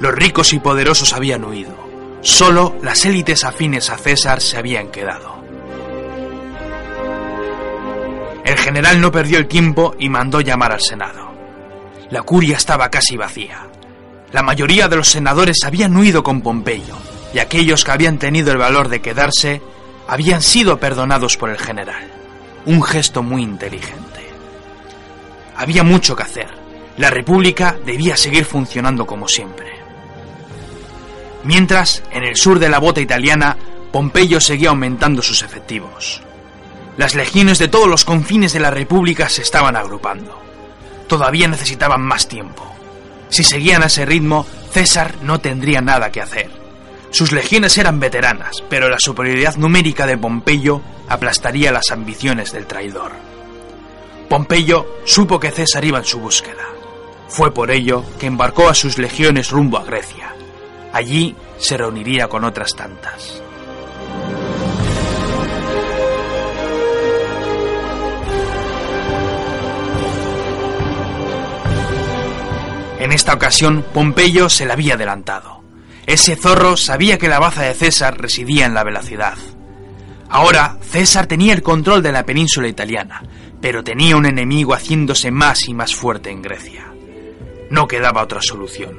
Los 0.00 0.14
ricos 0.14 0.52
y 0.54 0.58
poderosos 0.58 1.12
habían 1.12 1.44
huido. 1.44 1.74
Solo 2.22 2.74
las 2.82 3.04
élites 3.04 3.44
afines 3.44 3.90
a 3.90 3.98
César 3.98 4.40
se 4.40 4.56
habían 4.56 4.88
quedado. 4.88 5.44
El 8.44 8.56
general 8.58 9.00
no 9.00 9.12
perdió 9.12 9.38
el 9.38 9.46
tiempo 9.46 9.94
y 9.98 10.08
mandó 10.08 10.40
llamar 10.40 10.72
al 10.72 10.80
Senado. 10.80 11.32
La 12.10 12.22
curia 12.22 12.56
estaba 12.56 12.90
casi 12.90 13.16
vacía. 13.16 13.66
La 14.32 14.42
mayoría 14.42 14.88
de 14.88 14.96
los 14.96 15.08
senadores 15.08 15.58
habían 15.64 15.96
huido 15.96 16.22
con 16.22 16.40
Pompeyo, 16.40 16.96
y 17.32 17.40
aquellos 17.40 17.84
que 17.84 17.92
habían 17.92 18.18
tenido 18.18 18.52
el 18.52 18.58
valor 18.58 18.88
de 18.88 19.00
quedarse 19.00 19.60
habían 20.08 20.40
sido 20.42 20.78
perdonados 20.78 21.36
por 21.36 21.50
el 21.50 21.58
general. 21.58 22.13
Un 22.66 22.82
gesto 22.82 23.22
muy 23.22 23.42
inteligente. 23.42 24.28
Había 25.56 25.82
mucho 25.82 26.16
que 26.16 26.22
hacer. 26.22 26.48
La 26.96 27.10
República 27.10 27.76
debía 27.84 28.16
seguir 28.16 28.44
funcionando 28.44 29.06
como 29.06 29.28
siempre. 29.28 29.72
Mientras, 31.44 32.02
en 32.10 32.24
el 32.24 32.36
sur 32.36 32.58
de 32.58 32.70
la 32.70 32.78
bota 32.78 33.00
italiana, 33.00 33.56
Pompeyo 33.92 34.40
seguía 34.40 34.70
aumentando 34.70 35.20
sus 35.20 35.42
efectivos. 35.42 36.22
Las 36.96 37.14
legiones 37.14 37.58
de 37.58 37.68
todos 37.68 37.88
los 37.88 38.04
confines 38.04 38.52
de 38.52 38.60
la 38.60 38.70
República 38.70 39.28
se 39.28 39.42
estaban 39.42 39.76
agrupando. 39.76 40.40
Todavía 41.06 41.48
necesitaban 41.48 42.02
más 42.02 42.28
tiempo. 42.28 42.64
Si 43.28 43.44
seguían 43.44 43.82
a 43.82 43.86
ese 43.86 44.06
ritmo, 44.06 44.46
César 44.70 45.16
no 45.22 45.40
tendría 45.40 45.80
nada 45.80 46.10
que 46.10 46.22
hacer. 46.22 46.50
Sus 47.10 47.32
legiones 47.32 47.76
eran 47.78 48.00
veteranas, 48.00 48.62
pero 48.68 48.88
la 48.88 48.98
superioridad 48.98 49.56
numérica 49.56 50.06
de 50.06 50.16
Pompeyo 50.16 50.80
aplastaría 51.08 51.72
las 51.72 51.90
ambiciones 51.90 52.52
del 52.52 52.66
traidor. 52.66 53.12
Pompeyo 54.28 54.86
supo 55.04 55.38
que 55.38 55.50
César 55.50 55.84
iba 55.84 55.98
en 55.98 56.04
su 56.04 56.18
búsqueda. 56.18 56.64
Fue 57.28 57.52
por 57.52 57.70
ello 57.70 58.04
que 58.18 58.26
embarcó 58.26 58.68
a 58.68 58.74
sus 58.74 58.98
legiones 58.98 59.50
rumbo 59.50 59.78
a 59.78 59.84
Grecia. 59.84 60.34
Allí 60.92 61.34
se 61.58 61.76
reuniría 61.76 62.28
con 62.28 62.44
otras 62.44 62.74
tantas. 62.74 63.42
En 72.98 73.12
esta 73.12 73.34
ocasión, 73.34 73.84
Pompeyo 73.92 74.48
se 74.48 74.64
le 74.64 74.72
había 74.72 74.94
adelantado. 74.94 75.62
Ese 76.06 76.36
zorro 76.36 76.76
sabía 76.76 77.18
que 77.18 77.28
la 77.28 77.38
baza 77.38 77.62
de 77.62 77.74
César 77.74 78.18
residía 78.18 78.64
en 78.64 78.72
la 78.72 78.82
velocidad. 78.82 79.36
Ahora, 80.34 80.78
César 80.80 81.28
tenía 81.28 81.52
el 81.52 81.62
control 81.62 82.02
de 82.02 82.10
la 82.10 82.26
península 82.26 82.66
italiana, 82.66 83.22
pero 83.60 83.84
tenía 83.84 84.16
un 84.16 84.26
enemigo 84.26 84.74
haciéndose 84.74 85.30
más 85.30 85.68
y 85.68 85.74
más 85.74 85.94
fuerte 85.94 86.32
en 86.32 86.42
Grecia. 86.42 86.92
No 87.70 87.86
quedaba 87.86 88.24
otra 88.24 88.42
solución. 88.42 88.98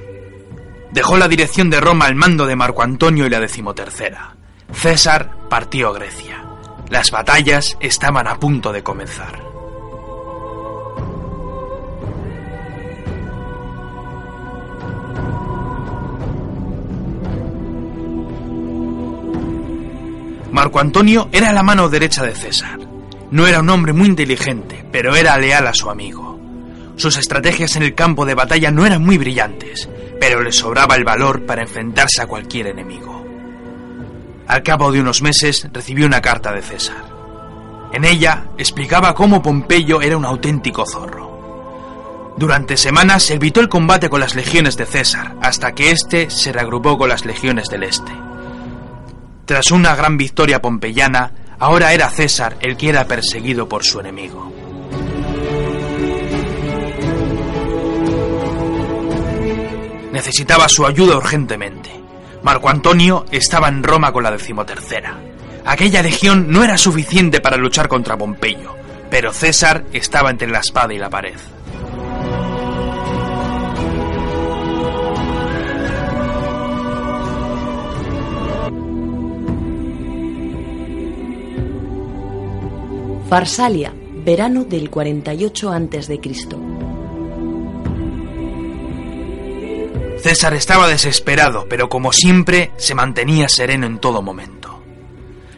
Dejó 0.94 1.18
la 1.18 1.28
dirección 1.28 1.70
de 1.70 1.82
Roma 1.82 2.06
al 2.06 2.16
mando 2.16 2.46
de 2.46 2.56
Marco 2.56 2.84
Antonio 2.84 3.26
y 3.26 3.30
la 3.30 3.42
decimotercera. 3.42 4.38
César 4.72 5.36
partió 5.50 5.90
a 5.90 5.94
Grecia. 5.96 6.42
Las 6.88 7.12
batallas 7.12 7.76
estaban 7.82 8.30
a 8.30 8.40
punto 8.40 8.72
de 8.72 8.82
comenzar. 8.84 9.55
Marco 20.56 20.80
Antonio 20.80 21.28
era 21.34 21.52
la 21.52 21.64
mano 21.64 21.90
derecha 21.90 22.24
de 22.24 22.34
César. 22.34 22.80
No 23.30 23.46
era 23.46 23.60
un 23.60 23.70
hombre 23.70 23.92
muy 23.92 24.08
inteligente, 24.08 24.86
pero 24.90 25.14
era 25.14 25.38
leal 25.38 25.68
a 25.68 25.74
su 25.74 25.90
amigo. 25.90 26.40
Sus 26.96 27.18
estrategias 27.18 27.76
en 27.76 27.84
el 27.84 27.94
campo 27.94 28.26
de 28.26 28.36
batalla 28.36 28.72
no 28.72 28.86
eran 28.86 29.04
muy 29.04 29.18
brillantes, 29.18 29.90
pero 30.18 30.42
le 30.42 30.54
sobraba 30.54 30.96
el 30.96 31.04
valor 31.04 31.46
para 31.46 31.64
enfrentarse 31.64 32.22
a 32.22 32.28
cualquier 32.28 32.68
enemigo. 32.68 33.22
Al 34.48 34.64
cabo 34.64 34.94
de 34.94 35.02
unos 35.02 35.22
meses 35.22 35.68
recibió 35.74 36.06
una 36.06 36.22
carta 36.22 36.54
de 36.54 36.62
César. 36.62 37.04
En 37.92 38.06
ella 38.06 38.46
explicaba 38.58 39.14
cómo 39.14 39.42
Pompeyo 39.42 40.02
era 40.02 40.16
un 40.16 40.24
auténtico 40.24 40.86
zorro. 40.86 42.34
Durante 42.38 42.78
semanas 42.78 43.30
evitó 43.30 43.60
el 43.60 43.68
combate 43.68 44.10
con 44.10 44.22
las 44.22 44.36
legiones 44.36 44.78
de 44.78 44.86
César, 44.86 45.36
hasta 45.42 45.74
que 45.74 45.92
éste 45.92 46.30
se 46.30 46.54
reagrupó 46.54 46.98
con 46.98 47.10
las 47.10 47.26
legiones 47.26 47.68
del 47.68 47.84
Este. 47.84 48.25
Tras 49.46 49.70
una 49.70 49.96
gran 49.96 50.18
victoria 50.18 50.60
pompeyana, 50.60 51.32
ahora 51.60 51.94
era 51.94 52.10
César 52.10 52.58
el 52.62 52.76
que 52.76 52.90
era 52.90 53.06
perseguido 53.06 53.70
por 53.70 53.84
su 53.84 54.00
enemigo. 54.00 54.52
Necesitaba 60.12 60.68
su 60.68 60.86
ayuda 60.86 61.18
urgentemente. 61.18 61.92
Marco 62.42 62.70
Antonio 62.70 63.26
estaba 63.32 63.68
en 63.68 63.84
Roma 63.84 64.12
con 64.12 64.24
la 64.24 64.32
decimotercera. 64.32 65.20
Aquella 65.66 66.02
legión 66.02 66.50
no 66.50 66.64
era 66.64 66.78
suficiente 66.78 67.40
para 67.40 67.58
luchar 67.58 67.88
contra 67.88 68.18
Pompeyo, 68.18 68.76
pero 69.12 69.32
César 69.32 69.84
estaba 69.94 70.32
entre 70.32 70.48
la 70.48 70.60
espada 70.60 70.94
y 70.94 70.98
la 70.98 71.10
pared. 71.10 71.36
Farsalia, 83.36 83.94
verano 84.24 84.64
del 84.64 84.90
48 84.90 85.70
a.C. 85.70 86.22
César 90.24 90.54
estaba 90.54 90.88
desesperado, 90.88 91.66
pero 91.68 91.90
como 91.90 92.14
siempre 92.14 92.72
se 92.78 92.96
mantenía 92.96 93.50
sereno 93.50 93.88
en 93.88 94.00
todo 94.00 94.22
momento. 94.22 94.82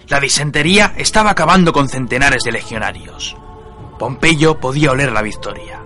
La 0.08 0.20
disentería 0.20 0.96
estaba 0.98 1.30
acabando 1.30 1.72
con 1.72 1.88
centenares 1.88 2.42
de 2.44 2.54
legionarios. 2.54 3.38
Pompeyo 4.00 4.60
podía 4.60 4.90
oler 4.90 5.12
la 5.12 5.22
victoria. 5.22 5.80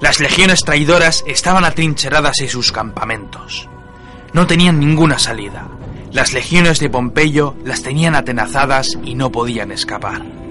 Las 0.00 0.20
legiones 0.20 0.60
traidoras 0.60 1.24
estaban 1.26 1.64
atrincheradas 1.64 2.38
en 2.38 2.50
sus 2.50 2.70
campamentos. 2.70 3.68
No 4.32 4.46
tenían 4.46 4.78
ninguna 4.78 5.18
salida. 5.18 5.66
Las 6.12 6.34
legiones 6.34 6.78
de 6.78 6.88
Pompeyo 6.88 7.56
las 7.64 7.82
tenían 7.82 8.14
atenazadas 8.14 8.96
y 9.02 9.16
no 9.16 9.32
podían 9.32 9.72
escapar. 9.72 10.41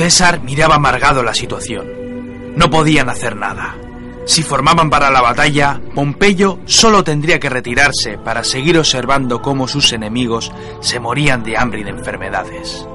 César 0.00 0.40
miraba 0.40 0.76
amargado 0.76 1.22
la 1.22 1.34
situación. 1.34 2.54
No 2.56 2.70
podían 2.70 3.10
hacer 3.10 3.36
nada. 3.36 3.76
Si 4.24 4.42
formaban 4.42 4.88
para 4.88 5.10
la 5.10 5.20
batalla, 5.20 5.78
Pompeyo 5.94 6.58
solo 6.64 7.04
tendría 7.04 7.38
que 7.38 7.50
retirarse 7.50 8.16
para 8.16 8.42
seguir 8.42 8.78
observando 8.78 9.42
cómo 9.42 9.68
sus 9.68 9.92
enemigos 9.92 10.52
se 10.80 11.00
morían 11.00 11.42
de 11.42 11.58
hambre 11.58 11.80
y 11.80 11.84
de 11.84 11.90
enfermedades. 11.90 12.86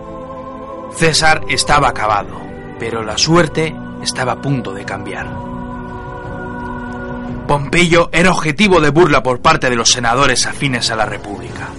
César 0.96 1.42
estaba 1.48 1.90
acabado, 1.90 2.42
pero 2.80 3.04
la 3.04 3.20
suerte 3.20 3.76
estaba 4.02 4.32
a 4.32 4.42
punto 4.42 4.74
de 4.74 4.84
cambiar. 4.84 5.28
Pompeyo 7.48 8.10
era 8.12 8.32
objetivo 8.32 8.82
de 8.82 8.90
burla 8.90 9.22
por 9.22 9.42
parte 9.42 9.70
de 9.70 9.76
los 9.76 9.92
senadores 9.92 10.48
afines 10.48 10.90
a 10.90 10.96
la 10.96 11.06
República. 11.06 11.70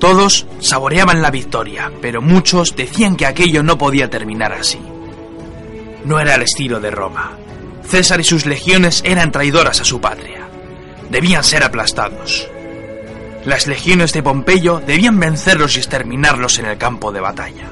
Todos 0.00 0.46
saboreaban 0.60 1.20
la 1.20 1.30
victoria, 1.30 1.92
pero 2.00 2.22
muchos 2.22 2.74
decían 2.74 3.16
que 3.16 3.26
aquello 3.26 3.62
no 3.62 3.76
podía 3.76 4.08
terminar 4.08 4.50
así. 4.50 4.80
No 6.06 6.18
era 6.18 6.36
el 6.36 6.42
estilo 6.42 6.80
de 6.80 6.90
Roma. 6.90 7.36
César 7.86 8.18
y 8.18 8.24
sus 8.24 8.46
legiones 8.46 9.02
eran 9.04 9.30
traidoras 9.30 9.78
a 9.82 9.84
su 9.84 10.00
patria. 10.00 10.48
Debían 11.10 11.44
ser 11.44 11.62
aplastados. 11.62 12.48
Las 13.44 13.66
legiones 13.66 14.14
de 14.14 14.22
Pompeyo 14.22 14.80
debían 14.80 15.20
vencerlos 15.20 15.76
y 15.76 15.80
exterminarlos 15.80 16.58
en 16.58 16.64
el 16.64 16.78
campo 16.78 17.12
de 17.12 17.20
batalla. 17.20 17.68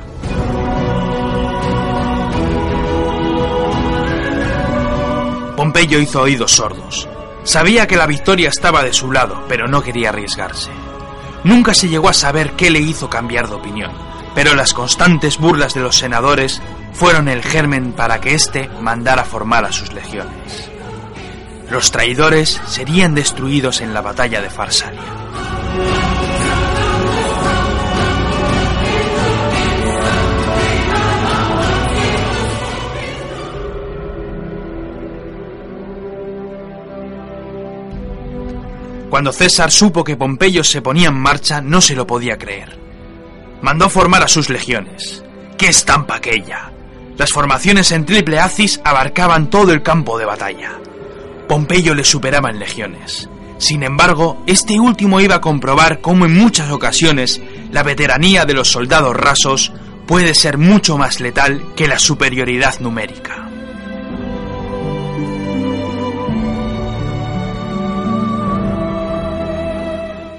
Pompeyo 5.56 5.98
hizo 5.98 6.20
oídos 6.20 6.52
sordos. 6.52 7.08
Sabía 7.44 7.86
que 7.86 7.96
la 7.96 8.06
victoria 8.06 8.50
estaba 8.50 8.82
de 8.82 8.92
su 8.92 9.10
lado, 9.10 9.46
pero 9.48 9.66
no 9.66 9.82
quería 9.82 10.10
arriesgarse. 10.10 10.70
Nunca 11.48 11.72
se 11.72 11.88
llegó 11.88 12.10
a 12.10 12.12
saber 12.12 12.52
qué 12.56 12.70
le 12.70 12.78
hizo 12.78 13.08
cambiar 13.08 13.48
de 13.48 13.54
opinión, 13.54 13.90
pero 14.34 14.54
las 14.54 14.74
constantes 14.74 15.38
burlas 15.38 15.72
de 15.72 15.80
los 15.80 15.96
senadores 15.96 16.60
fueron 16.92 17.26
el 17.26 17.42
germen 17.42 17.94
para 17.94 18.20
que 18.20 18.34
éste 18.34 18.68
mandara 18.82 19.24
formar 19.24 19.64
a 19.64 19.72
sus 19.72 19.94
legiones. 19.94 20.70
Los 21.70 21.90
traidores 21.90 22.60
serían 22.66 23.14
destruidos 23.14 23.80
en 23.80 23.94
la 23.94 24.02
batalla 24.02 24.42
de 24.42 24.50
Farsalia. 24.50 25.00
Cuando 39.10 39.32
César 39.32 39.70
supo 39.70 40.04
que 40.04 40.16
Pompeyo 40.16 40.62
se 40.62 40.82
ponía 40.82 41.08
en 41.08 41.18
marcha, 41.18 41.60
no 41.60 41.80
se 41.80 41.96
lo 41.96 42.06
podía 42.06 42.36
creer. 42.36 42.78
Mandó 43.62 43.88
formar 43.88 44.22
a 44.22 44.28
sus 44.28 44.50
legiones. 44.50 45.24
¡Qué 45.56 45.68
estampa 45.68 46.16
aquella! 46.16 46.70
Las 47.16 47.32
formaciones 47.32 47.90
en 47.90 48.04
triple 48.04 48.38
acis 48.38 48.80
abarcaban 48.84 49.50
todo 49.50 49.72
el 49.72 49.82
campo 49.82 50.18
de 50.18 50.24
batalla. 50.24 50.78
Pompeyo 51.48 51.94
le 51.94 52.04
superaba 52.04 52.50
en 52.50 52.58
legiones. 52.58 53.28
Sin 53.56 53.82
embargo, 53.82 54.42
este 54.46 54.78
último 54.78 55.20
iba 55.20 55.36
a 55.36 55.40
comprobar 55.40 56.00
cómo 56.00 56.26
en 56.26 56.34
muchas 56.34 56.70
ocasiones 56.70 57.40
la 57.72 57.82
veteranía 57.82 58.44
de 58.44 58.54
los 58.54 58.70
soldados 58.70 59.16
rasos 59.16 59.72
puede 60.06 60.34
ser 60.34 60.58
mucho 60.58 60.96
más 60.96 61.18
letal 61.20 61.74
que 61.74 61.88
la 61.88 61.98
superioridad 61.98 62.78
numérica. 62.78 63.47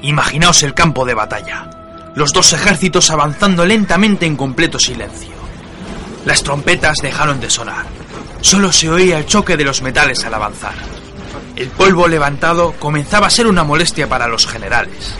Imaginaos 0.09 0.63
el 0.63 0.73
campo 0.73 1.05
de 1.05 1.13
batalla. 1.13 1.69
Los 2.15 2.33
dos 2.33 2.51
ejércitos 2.53 3.11
avanzando 3.11 3.63
lentamente 3.63 4.25
en 4.25 4.35
completo 4.35 4.79
silencio. 4.79 5.35
Las 6.25 6.41
trompetas 6.41 6.97
dejaron 7.03 7.39
de 7.39 7.51
sonar. 7.51 7.85
Solo 8.41 8.71
se 8.71 8.89
oía 8.89 9.19
el 9.19 9.27
choque 9.27 9.55
de 9.55 9.65
los 9.65 9.83
metales 9.83 10.25
al 10.25 10.33
avanzar. 10.33 10.73
El 11.55 11.67
polvo 11.67 12.07
levantado 12.07 12.71
comenzaba 12.79 13.27
a 13.27 13.29
ser 13.29 13.45
una 13.45 13.63
molestia 13.63 14.09
para 14.09 14.27
los 14.27 14.47
generales. 14.47 15.13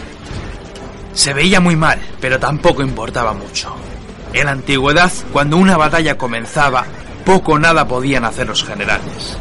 Se 1.14 1.36
veía 1.36 1.60
muy 1.60 1.76
mal, 1.76 2.00
pero 2.20 2.40
tampoco 2.40 2.82
importaba 2.82 3.34
mucho. 3.34 3.76
En 4.34 4.48
la 4.48 4.54
antigüedad, 4.54 5.12
cuando 5.32 5.58
una 5.58 5.78
batalla 5.78 6.18
comenzaba, 6.18 6.84
poco 7.26 7.52
o 7.52 7.60
nada 7.60 7.88
podían 7.88 8.26
hacer 8.26 8.48
los 8.48 8.64
generales. 8.64 9.38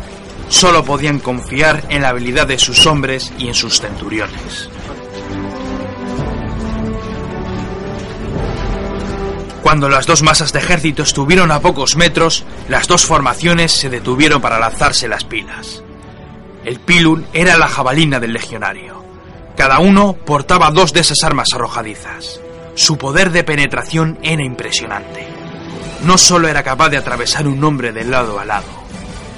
Solo 0.50 0.84
podían 0.84 1.20
confiar 1.20 1.84
en 1.88 2.02
la 2.02 2.10
habilidad 2.10 2.46
de 2.46 2.58
sus 2.58 2.84
hombres 2.86 3.32
y 3.38 3.48
en 3.48 3.54
sus 3.54 3.80
centuriones. 3.80 4.68
Cuando 9.68 9.90
las 9.90 10.06
dos 10.06 10.22
masas 10.22 10.54
de 10.54 10.60
ejército 10.60 11.02
estuvieron 11.02 11.52
a 11.52 11.60
pocos 11.60 11.94
metros, 11.94 12.42
las 12.70 12.88
dos 12.88 13.04
formaciones 13.04 13.70
se 13.70 13.90
detuvieron 13.90 14.40
para 14.40 14.58
lanzarse 14.58 15.08
las 15.08 15.24
pilas. 15.24 15.82
El 16.64 16.80
pilun 16.80 17.26
era 17.34 17.58
la 17.58 17.68
jabalina 17.68 18.18
del 18.18 18.32
legionario. 18.32 19.04
Cada 19.58 19.80
uno 19.80 20.14
portaba 20.14 20.70
dos 20.70 20.94
de 20.94 21.00
esas 21.00 21.22
armas 21.22 21.48
arrojadizas. 21.52 22.40
Su 22.76 22.96
poder 22.96 23.30
de 23.30 23.44
penetración 23.44 24.18
era 24.22 24.42
impresionante. 24.42 25.28
No 26.02 26.16
solo 26.16 26.48
era 26.48 26.62
capaz 26.62 26.88
de 26.88 26.96
atravesar 26.96 27.46
un 27.46 27.62
hombre 27.62 27.92
de 27.92 28.04
lado 28.04 28.40
a 28.40 28.46
lado. 28.46 28.68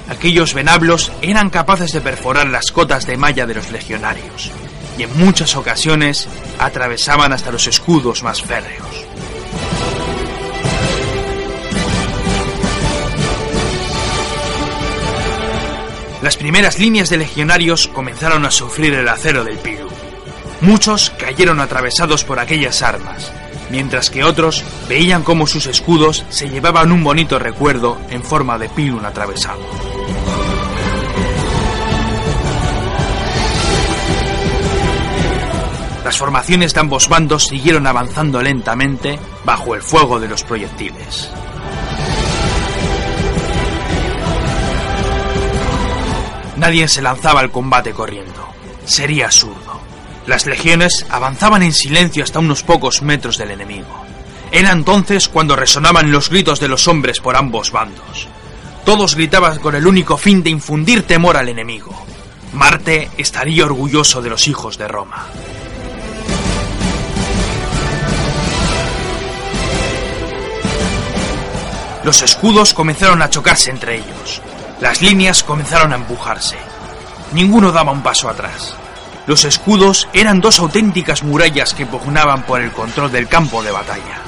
Aquellos 0.07 0.53
venablos 0.53 1.11
eran 1.21 1.49
capaces 1.49 1.91
de 1.91 1.99
perforar 1.99 2.47
las 2.47 2.71
cotas 2.71 3.05
de 3.05 3.17
malla 3.17 3.45
de 3.45 3.55
los 3.55 3.69
legionarios 3.69 4.49
y 4.97 5.03
en 5.03 5.17
muchas 5.17 5.55
ocasiones 5.55 6.27
atravesaban 6.59 7.33
hasta 7.33 7.51
los 7.51 7.67
escudos 7.67 8.23
más 8.23 8.41
férreos. 8.41 8.87
Las 16.21 16.37
primeras 16.37 16.77
líneas 16.77 17.09
de 17.09 17.17
legionarios 17.17 17.87
comenzaron 17.87 18.45
a 18.45 18.51
sufrir 18.51 18.93
el 18.93 19.07
acero 19.07 19.43
del 19.43 19.57
Pilu. 19.57 19.89
Muchos 20.61 21.09
cayeron 21.17 21.59
atravesados 21.59 22.23
por 22.23 22.39
aquellas 22.39 22.83
armas, 22.83 23.31
mientras 23.71 24.11
que 24.11 24.23
otros 24.23 24.63
veían 24.87 25.23
cómo 25.23 25.47
sus 25.47 25.65
escudos 25.65 26.23
se 26.29 26.47
llevaban 26.47 26.91
un 26.91 27.03
bonito 27.03 27.39
recuerdo 27.39 27.99
en 28.11 28.23
forma 28.23 28.59
de 28.59 28.69
pilum 28.69 29.03
atravesado. 29.03 29.61
Las 36.11 36.17
formaciones 36.17 36.73
de 36.73 36.81
ambos 36.81 37.07
bandos 37.07 37.47
siguieron 37.47 37.87
avanzando 37.87 38.41
lentamente 38.41 39.17
bajo 39.45 39.75
el 39.75 39.81
fuego 39.81 40.19
de 40.19 40.27
los 40.27 40.43
proyectiles. 40.43 41.29
Nadie 46.57 46.89
se 46.89 47.01
lanzaba 47.01 47.39
al 47.39 47.49
combate 47.49 47.93
corriendo. 47.93 48.45
Sería 48.83 49.27
absurdo. 49.27 49.79
Las 50.27 50.47
legiones 50.47 51.05
avanzaban 51.09 51.63
en 51.63 51.71
silencio 51.71 52.25
hasta 52.25 52.39
unos 52.39 52.61
pocos 52.61 53.01
metros 53.01 53.37
del 53.37 53.51
enemigo. 53.51 54.03
Era 54.51 54.73
entonces 54.73 55.29
cuando 55.29 55.55
resonaban 55.55 56.11
los 56.11 56.29
gritos 56.29 56.59
de 56.59 56.67
los 56.67 56.89
hombres 56.89 57.21
por 57.21 57.37
ambos 57.37 57.71
bandos. 57.71 58.27
Todos 58.83 59.15
gritaban 59.15 59.59
con 59.59 59.75
el 59.75 59.87
único 59.87 60.17
fin 60.17 60.43
de 60.43 60.49
infundir 60.49 61.03
temor 61.03 61.37
al 61.37 61.47
enemigo. 61.47 61.95
Marte 62.51 63.09
estaría 63.17 63.63
orgulloso 63.63 64.21
de 64.21 64.29
los 64.29 64.49
hijos 64.49 64.77
de 64.77 64.89
Roma. 64.89 65.27
Los 72.03 72.23
escudos 72.23 72.73
comenzaron 72.73 73.21
a 73.21 73.29
chocarse 73.29 73.69
entre 73.69 73.97
ellos. 73.97 74.41
Las 74.79 75.01
líneas 75.01 75.43
comenzaron 75.43 75.93
a 75.93 75.97
empujarse. 75.97 76.57
Ninguno 77.33 77.71
daba 77.71 77.91
un 77.91 78.01
paso 78.01 78.27
atrás. 78.27 78.73
Los 79.27 79.45
escudos 79.45 80.07
eran 80.11 80.41
dos 80.41 80.59
auténticas 80.59 81.21
murallas 81.21 81.75
que 81.75 81.85
pugnaban 81.85 82.41
por 82.43 82.59
el 82.59 82.71
control 82.71 83.11
del 83.11 83.27
campo 83.27 83.61
de 83.61 83.71
batalla. 83.71 84.19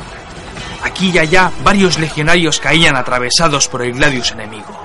Aquí 0.84 1.10
y 1.10 1.18
allá 1.18 1.52
varios 1.64 1.98
legionarios 1.98 2.60
caían 2.60 2.96
atravesados 2.96 3.68
por 3.68 3.82
el 3.82 3.94
gladius 3.94 4.32
enemigo. 4.32 4.80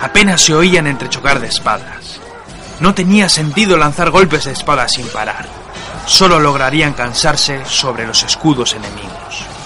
Apenas 0.00 0.42
se 0.42 0.54
oían 0.54 0.86
entrechocar 0.86 1.40
de 1.40 1.48
espadas. 1.48 2.20
No 2.78 2.94
tenía 2.94 3.28
sentido 3.28 3.76
lanzar 3.76 4.10
golpes 4.10 4.44
de 4.44 4.52
espada 4.52 4.88
sin 4.88 5.08
parar. 5.08 5.46
Solo 6.06 6.38
lograrían 6.38 6.92
cansarse 6.92 7.64
sobre 7.66 8.06
los 8.06 8.22
escudos 8.22 8.74
enemigos. 8.74 9.57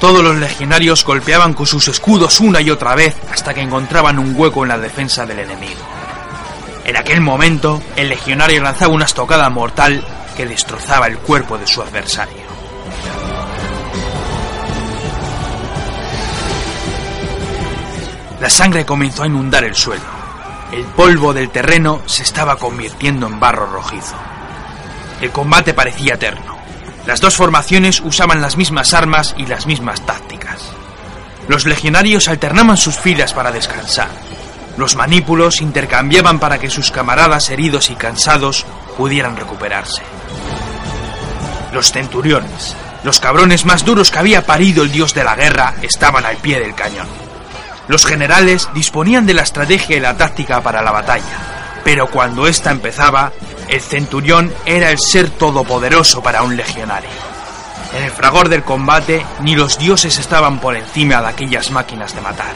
Todos 0.00 0.24
los 0.24 0.36
legionarios 0.36 1.04
golpeaban 1.04 1.52
con 1.52 1.66
sus 1.66 1.86
escudos 1.88 2.40
una 2.40 2.62
y 2.62 2.70
otra 2.70 2.94
vez 2.94 3.14
hasta 3.30 3.52
que 3.52 3.60
encontraban 3.60 4.18
un 4.18 4.34
hueco 4.34 4.62
en 4.62 4.70
la 4.70 4.78
defensa 4.78 5.26
del 5.26 5.40
enemigo. 5.40 5.80
En 6.84 6.96
aquel 6.96 7.20
momento, 7.20 7.82
el 7.96 8.08
legionario 8.08 8.62
lanzaba 8.62 8.94
una 8.94 9.04
estocada 9.04 9.50
mortal 9.50 10.02
que 10.38 10.46
destrozaba 10.46 11.06
el 11.06 11.18
cuerpo 11.18 11.58
de 11.58 11.66
su 11.66 11.82
adversario. 11.82 12.48
La 18.40 18.48
sangre 18.48 18.86
comenzó 18.86 19.24
a 19.24 19.26
inundar 19.26 19.64
el 19.64 19.74
suelo. 19.74 20.02
El 20.72 20.84
polvo 20.84 21.34
del 21.34 21.50
terreno 21.50 22.00
se 22.06 22.22
estaba 22.22 22.56
convirtiendo 22.56 23.26
en 23.26 23.38
barro 23.38 23.66
rojizo. 23.66 24.16
El 25.20 25.30
combate 25.30 25.74
parecía 25.74 26.14
eterno. 26.14 26.59
Las 27.10 27.20
dos 27.20 27.34
formaciones 27.34 28.00
usaban 28.04 28.40
las 28.40 28.56
mismas 28.56 28.94
armas 28.94 29.34
y 29.36 29.44
las 29.46 29.66
mismas 29.66 30.00
tácticas. 30.06 30.60
Los 31.48 31.66
legionarios 31.66 32.28
alternaban 32.28 32.76
sus 32.76 33.00
filas 33.00 33.32
para 33.32 33.50
descansar. 33.50 34.06
Los 34.76 34.94
manípulos 34.94 35.60
intercambiaban 35.60 36.38
para 36.38 36.58
que 36.58 36.70
sus 36.70 36.92
camaradas 36.92 37.50
heridos 37.50 37.90
y 37.90 37.96
cansados 37.96 38.64
pudieran 38.96 39.36
recuperarse. 39.36 40.02
Los 41.72 41.90
centuriones, 41.90 42.76
los 43.02 43.18
cabrones 43.18 43.64
más 43.64 43.84
duros 43.84 44.12
que 44.12 44.20
había 44.20 44.46
parido 44.46 44.84
el 44.84 44.92
dios 44.92 45.12
de 45.12 45.24
la 45.24 45.34
guerra, 45.34 45.74
estaban 45.82 46.24
al 46.24 46.36
pie 46.36 46.60
del 46.60 46.76
cañón. 46.76 47.08
Los 47.88 48.06
generales 48.06 48.68
disponían 48.72 49.26
de 49.26 49.34
la 49.34 49.42
estrategia 49.42 49.96
y 49.96 50.00
la 50.00 50.16
táctica 50.16 50.60
para 50.60 50.80
la 50.80 50.92
batalla, 50.92 51.24
pero 51.82 52.06
cuando 52.06 52.46
ésta 52.46 52.70
empezaba, 52.70 53.32
el 53.70 53.80
centurión 53.80 54.52
era 54.66 54.90
el 54.90 54.98
ser 54.98 55.30
todopoderoso 55.30 56.20
para 56.22 56.42
un 56.42 56.56
legionario. 56.56 57.08
En 57.96 58.02
el 58.02 58.10
fragor 58.10 58.48
del 58.48 58.64
combate, 58.64 59.24
ni 59.42 59.54
los 59.54 59.78
dioses 59.78 60.18
estaban 60.18 60.58
por 60.58 60.76
encima 60.76 61.20
de 61.20 61.28
aquellas 61.28 61.70
máquinas 61.70 62.14
de 62.14 62.20
matar. 62.20 62.54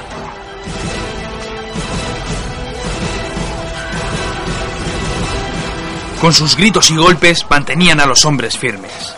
Con 6.20 6.33
sus 6.33 6.57
gritos 6.57 6.90
y 6.90 6.96
golpes 6.96 7.46
mantenían 7.48 8.00
a 8.00 8.07
los 8.07 8.24
hombres 8.24 8.59
firmes. 8.59 9.14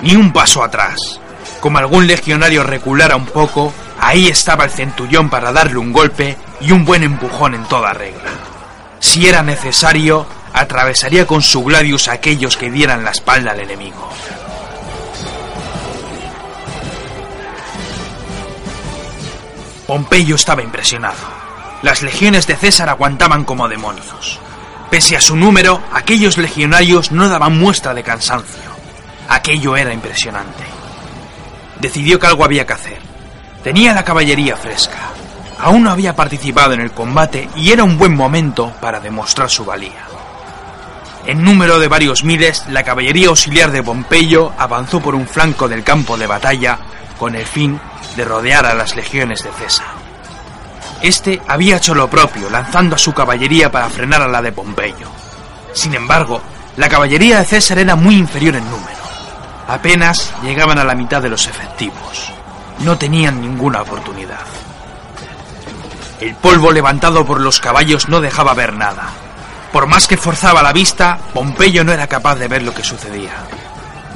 Ni 0.00 0.16
un 0.16 0.32
paso 0.32 0.62
atrás. 0.62 1.20
Como 1.60 1.78
algún 1.78 2.06
legionario 2.06 2.62
reculara 2.62 3.16
un 3.16 3.26
poco, 3.26 3.74
ahí 4.00 4.28
estaba 4.28 4.64
el 4.64 4.70
centurión 4.70 5.28
para 5.28 5.52
darle 5.52 5.76
un 5.76 5.92
golpe 5.92 6.36
y 6.60 6.72
un 6.72 6.84
buen 6.84 7.02
empujón 7.02 7.54
en 7.54 7.64
toda 7.64 7.92
regla. 7.92 8.30
Si 9.00 9.26
era 9.26 9.42
necesario, 9.42 10.26
atravesaría 10.56 11.26
con 11.26 11.42
su 11.42 11.62
gladius 11.62 12.08
a 12.08 12.12
aquellos 12.12 12.56
que 12.56 12.70
dieran 12.70 13.04
la 13.04 13.10
espalda 13.10 13.50
al 13.50 13.60
enemigo. 13.60 14.08
Pompeyo 19.86 20.34
estaba 20.34 20.62
impresionado. 20.62 21.18
Las 21.82 22.02
legiones 22.02 22.46
de 22.46 22.56
César 22.56 22.88
aguantaban 22.88 23.44
como 23.44 23.68
demonios. 23.68 24.40
Pese 24.90 25.14
a 25.14 25.20
su 25.20 25.36
número, 25.36 25.82
aquellos 25.92 26.38
legionarios 26.38 27.12
no 27.12 27.28
daban 27.28 27.58
muestra 27.58 27.92
de 27.92 28.02
cansancio. 28.02 28.70
Aquello 29.28 29.76
era 29.76 29.92
impresionante. 29.92 30.64
Decidió 31.80 32.18
que 32.18 32.28
algo 32.28 32.44
había 32.44 32.66
que 32.66 32.72
hacer. 32.72 32.98
Tenía 33.62 33.92
la 33.92 34.04
caballería 34.04 34.56
fresca. 34.56 35.10
Aún 35.60 35.82
no 35.82 35.90
había 35.90 36.16
participado 36.16 36.72
en 36.72 36.80
el 36.80 36.92
combate 36.92 37.50
y 37.56 37.72
era 37.72 37.84
un 37.84 37.98
buen 37.98 38.16
momento 38.16 38.72
para 38.80 39.00
demostrar 39.00 39.50
su 39.50 39.64
valía. 39.64 40.15
En 41.26 41.42
número 41.42 41.80
de 41.80 41.88
varios 41.88 42.22
miles, 42.22 42.64
la 42.68 42.84
caballería 42.84 43.28
auxiliar 43.28 43.72
de 43.72 43.82
Pompeyo 43.82 44.52
avanzó 44.56 45.00
por 45.00 45.16
un 45.16 45.26
flanco 45.26 45.68
del 45.68 45.82
campo 45.82 46.16
de 46.16 46.28
batalla 46.28 46.78
con 47.18 47.34
el 47.34 47.44
fin 47.44 47.80
de 48.14 48.24
rodear 48.24 48.64
a 48.64 48.74
las 48.74 48.94
legiones 48.94 49.42
de 49.42 49.50
César. 49.50 49.88
Este 51.02 51.42
había 51.48 51.78
hecho 51.78 51.96
lo 51.96 52.08
propio, 52.08 52.48
lanzando 52.48 52.94
a 52.94 52.98
su 52.98 53.12
caballería 53.12 53.72
para 53.72 53.90
frenar 53.90 54.22
a 54.22 54.28
la 54.28 54.40
de 54.40 54.52
Pompeyo. 54.52 55.08
Sin 55.72 55.94
embargo, 55.94 56.40
la 56.76 56.88
caballería 56.88 57.40
de 57.40 57.44
César 57.44 57.80
era 57.80 57.96
muy 57.96 58.14
inferior 58.14 58.54
en 58.54 58.70
número. 58.70 58.96
Apenas 59.66 60.32
llegaban 60.44 60.78
a 60.78 60.84
la 60.84 60.94
mitad 60.94 61.20
de 61.20 61.28
los 61.28 61.48
efectivos. 61.48 62.32
No 62.78 62.96
tenían 62.96 63.40
ninguna 63.40 63.82
oportunidad. 63.82 64.40
El 66.20 66.36
polvo 66.36 66.70
levantado 66.70 67.26
por 67.26 67.40
los 67.40 67.58
caballos 67.58 68.08
no 68.08 68.20
dejaba 68.20 68.54
ver 68.54 68.74
nada. 68.74 69.25
Por 69.76 69.88
más 69.88 70.08
que 70.08 70.16
forzaba 70.16 70.62
la 70.62 70.72
vista, 70.72 71.18
Pompeyo 71.34 71.84
no 71.84 71.92
era 71.92 72.06
capaz 72.06 72.36
de 72.36 72.48
ver 72.48 72.62
lo 72.62 72.72
que 72.72 72.82
sucedía. 72.82 73.34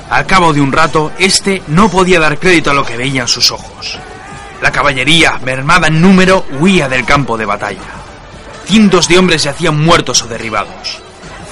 Al 0.08 0.24
cabo 0.24 0.54
de 0.54 0.60
un 0.62 0.72
rato, 0.72 1.12
este 1.18 1.62
no 1.66 1.90
podía 1.90 2.18
dar 2.18 2.38
crédito 2.38 2.70
a 2.70 2.74
lo 2.74 2.82
que 2.82 2.96
veían 2.96 3.28
sus 3.28 3.52
ojos. 3.52 3.98
La 4.62 4.72
caballería, 4.72 5.38
mermada 5.44 5.88
en 5.88 6.00
número, 6.00 6.46
huía 6.58 6.88
del 6.88 7.04
campo 7.04 7.36
de 7.36 7.44
batalla. 7.44 7.92
Cientos 8.64 9.06
de 9.06 9.18
hombres 9.18 9.42
yacían 9.42 9.78
muertos 9.78 10.22
o 10.22 10.28
derribados. 10.28 10.98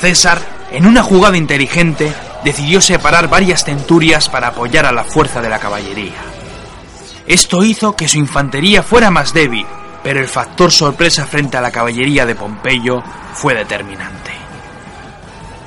César, 0.01 0.41
en 0.73 0.87
una 0.87 1.03
jugada 1.03 1.37
inteligente, 1.37 2.11
decidió 2.43 2.81
separar 2.81 3.29
varias 3.29 3.65
centurias 3.65 4.31
para 4.31 4.49
apoyar 4.49 4.87
a 4.87 4.93
la 4.93 5.05
fuerza 5.05 5.43
de 5.43 5.51
la 5.51 5.59
caballería. 5.59 6.17
Esto 7.27 7.63
hizo 7.63 7.95
que 7.95 8.09
su 8.09 8.17
infantería 8.17 8.83
fuera 8.83 9.11
más 9.11 9.35
débil, 9.35 9.67
pero 10.03 10.21
el 10.21 10.29
factor 10.29 10.71
sorpresa 10.73 11.27
frente 11.27 11.57
a 11.57 11.61
la 11.61 11.71
caballería 11.71 12.25
de 12.27 12.35
Pompeyo 12.35 13.03
fue 13.35 13.55
determinante. 13.55 14.33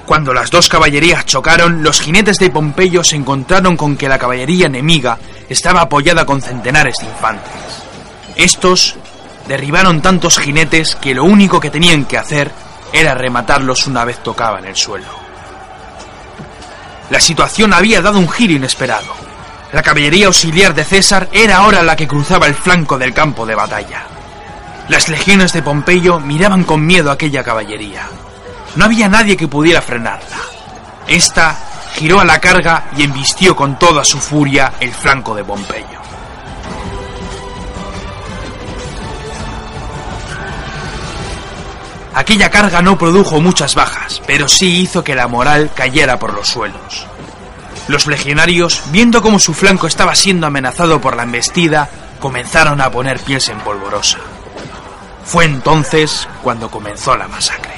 Cuando 0.06 0.34
las 0.34 0.52
dos 0.52 0.68
caballerías 0.68 1.26
chocaron, 1.26 1.84
los 1.84 2.02
jinetes 2.02 2.38
de 2.38 2.50
Pompeyo 2.50 3.04
se 3.04 3.16
encontraron 3.16 3.78
con 3.78 3.96
que 3.96 4.10
la 4.10 4.20
caballería 4.20 4.66
enemiga 4.66 5.18
estaba 5.48 5.82
apoyada 5.82 6.26
con 6.26 6.42
centenares 6.42 6.98
de 7.00 7.06
infantes. 7.06 7.54
Estos 8.36 8.96
derribaron 9.48 10.02
tantos 10.02 10.38
jinetes 10.38 10.96
que 10.96 11.16
lo 11.16 11.24
único 11.24 11.60
que 11.60 11.70
tenían 11.70 12.06
que 12.06 12.18
hacer 12.18 12.52
era 12.92 13.14
rematarlos 13.14 13.88
una 13.88 14.04
vez 14.04 14.22
tocaban 14.22 14.66
el 14.66 14.76
suelo. 14.76 15.08
La 17.10 17.20
situación 17.20 17.74
había 17.74 18.02
dado 18.02 18.20
un 18.20 18.30
giro 18.30 18.54
inesperado. 18.54 19.14
La 19.72 19.82
caballería 19.82 20.28
auxiliar 20.28 20.74
de 20.74 20.84
César 20.84 21.30
era 21.32 21.58
ahora 21.58 21.84
la 21.84 21.96
que 21.96 22.08
cruzaba 22.08 22.48
el 22.48 22.56
flanco 22.56 22.98
del 22.98 23.14
campo 23.14 23.46
de 23.46 23.56
batalla. 23.56 24.11
Las 24.92 25.08
legiones 25.08 25.54
de 25.54 25.62
Pompeyo 25.62 26.20
miraban 26.20 26.66
con 26.66 26.86
miedo 26.86 27.10
a 27.12 27.14
aquella 27.14 27.46
caballería. 27.46 28.10
No 28.76 28.84
había 28.84 29.08
nadie 29.08 29.38
que 29.38 29.48
pudiera 29.48 29.82
frenarla. 29.82 30.36
Esta 31.08 31.58
giró 31.96 32.20
a 32.20 32.26
la 32.26 32.42
carga 32.42 32.90
y 32.98 33.04
embistió 33.04 33.56
con 33.56 33.80
toda 33.80 34.04
su 34.04 34.20
furia 34.20 34.74
el 34.82 34.92
flanco 34.92 35.34
de 35.34 35.46
Pompeyo. 35.46 36.02
Aquella 42.14 42.50
carga 42.50 42.82
no 42.82 42.98
produjo 42.98 43.40
muchas 43.40 43.76
bajas, 43.76 44.22
pero 44.28 44.50
sí 44.50 44.82
hizo 44.82 45.06
que 45.06 45.16
la 45.16 45.30
moral 45.30 45.72
cayera 45.74 46.20
por 46.20 46.34
los 46.34 46.50
suelos. 46.50 47.08
Los 47.88 48.08
legionarios, 48.08 48.82
viendo 48.92 49.22
cómo 49.22 49.40
su 49.40 49.54
flanco 49.54 49.88
estaba 49.88 50.16
siendo 50.16 50.48
amenazado 50.48 51.00
por 51.00 51.16
la 51.16 51.24
embestida, 51.24 51.90
comenzaron 52.20 52.82
a 52.82 52.92
poner 52.92 53.22
pies 53.22 53.48
en 53.48 53.60
polvorosa. 53.60 54.18
Fue 55.32 55.46
entonces 55.46 56.28
cuando 56.44 56.70
comenzó 56.70 57.16
la 57.16 57.30
masacre. 57.30 57.72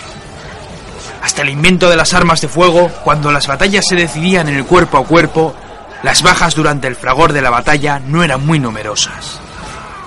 Hasta 1.22 1.44
el 1.44 1.50
invento 1.50 1.88
de 1.88 1.96
las 1.96 2.16
armas 2.16 2.42
de 2.42 2.48
fuego, 2.48 2.90
cuando 3.04 3.32
las 3.32 3.46
batallas 3.46 3.86
se 3.88 3.96
decidían 3.96 4.50
en 4.50 4.56
el 4.56 4.66
cuerpo 4.66 4.98
a 4.98 5.06
cuerpo, 5.06 5.54
las 6.02 6.24
bajas 6.24 6.56
durante 6.56 6.88
el 6.88 6.96
fragor 6.96 7.32
de 7.32 7.44
la 7.44 7.52
batalla 7.52 8.00
no 8.00 8.24
eran 8.24 8.44
muy 8.44 8.58
numerosas. 8.58 9.40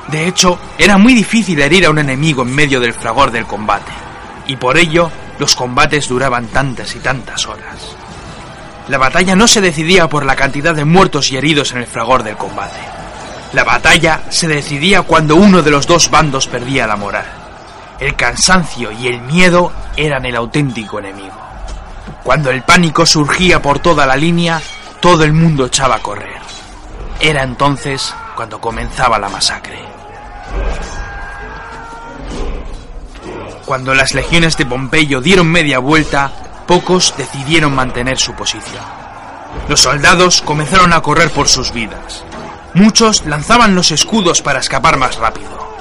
De 0.08 0.26
hecho, 0.26 0.58
era 0.76 0.98
muy 0.98 1.14
difícil 1.14 1.60
herir 1.60 1.86
a 1.86 1.90
un 1.90 2.00
enemigo 2.00 2.42
en 2.42 2.52
medio 2.52 2.80
del 2.80 2.94
fragor 2.94 3.30
del 3.30 3.46
combate 3.46 3.92
y 4.48 4.56
por 4.56 4.76
ello 4.76 5.08
los 5.38 5.54
combates 5.54 6.08
duraban 6.08 6.48
tantas 6.48 6.96
y 6.96 6.98
tantas 6.98 7.46
horas. 7.46 7.78
La 8.88 8.98
batalla 8.98 9.36
no 9.36 9.46
se 9.46 9.60
decidía 9.60 10.08
por 10.08 10.26
la 10.26 10.34
cantidad 10.34 10.74
de 10.74 10.84
muertos 10.84 11.30
y 11.30 11.36
heridos 11.36 11.70
en 11.70 11.78
el 11.78 11.86
fragor 11.86 12.24
del 12.24 12.36
combate. 12.36 12.80
La 13.52 13.62
batalla 13.62 14.22
se 14.30 14.48
decidía 14.48 15.02
cuando 15.02 15.36
uno 15.36 15.62
de 15.62 15.70
los 15.70 15.86
dos 15.86 16.10
bandos 16.10 16.48
perdía 16.48 16.88
la 16.88 16.96
moral. 16.96 17.35
El 17.98 18.14
cansancio 18.14 18.92
y 18.92 19.08
el 19.08 19.20
miedo 19.22 19.72
eran 19.96 20.26
el 20.26 20.36
auténtico 20.36 20.98
enemigo. 20.98 21.34
Cuando 22.22 22.50
el 22.50 22.62
pánico 22.62 23.06
surgía 23.06 23.62
por 23.62 23.78
toda 23.78 24.04
la 24.04 24.16
línea, 24.16 24.60
todo 25.00 25.24
el 25.24 25.32
mundo 25.32 25.66
echaba 25.66 25.96
a 25.96 26.02
correr. 26.02 26.40
Era 27.20 27.42
entonces 27.42 28.14
cuando 28.34 28.60
comenzaba 28.60 29.18
la 29.18 29.28
masacre. 29.28 29.78
Cuando 33.64 33.94
las 33.94 34.14
legiones 34.14 34.56
de 34.56 34.66
Pompeyo 34.66 35.20
dieron 35.20 35.50
media 35.50 35.78
vuelta, 35.78 36.30
pocos 36.66 37.14
decidieron 37.16 37.74
mantener 37.74 38.18
su 38.18 38.32
posición. 38.34 38.84
Los 39.68 39.80
soldados 39.80 40.42
comenzaron 40.42 40.92
a 40.92 41.00
correr 41.00 41.30
por 41.30 41.48
sus 41.48 41.72
vidas. 41.72 42.22
Muchos 42.74 43.24
lanzaban 43.24 43.74
los 43.74 43.90
escudos 43.90 44.42
para 44.42 44.60
escapar 44.60 44.98
más 44.98 45.16
rápido. 45.16 45.75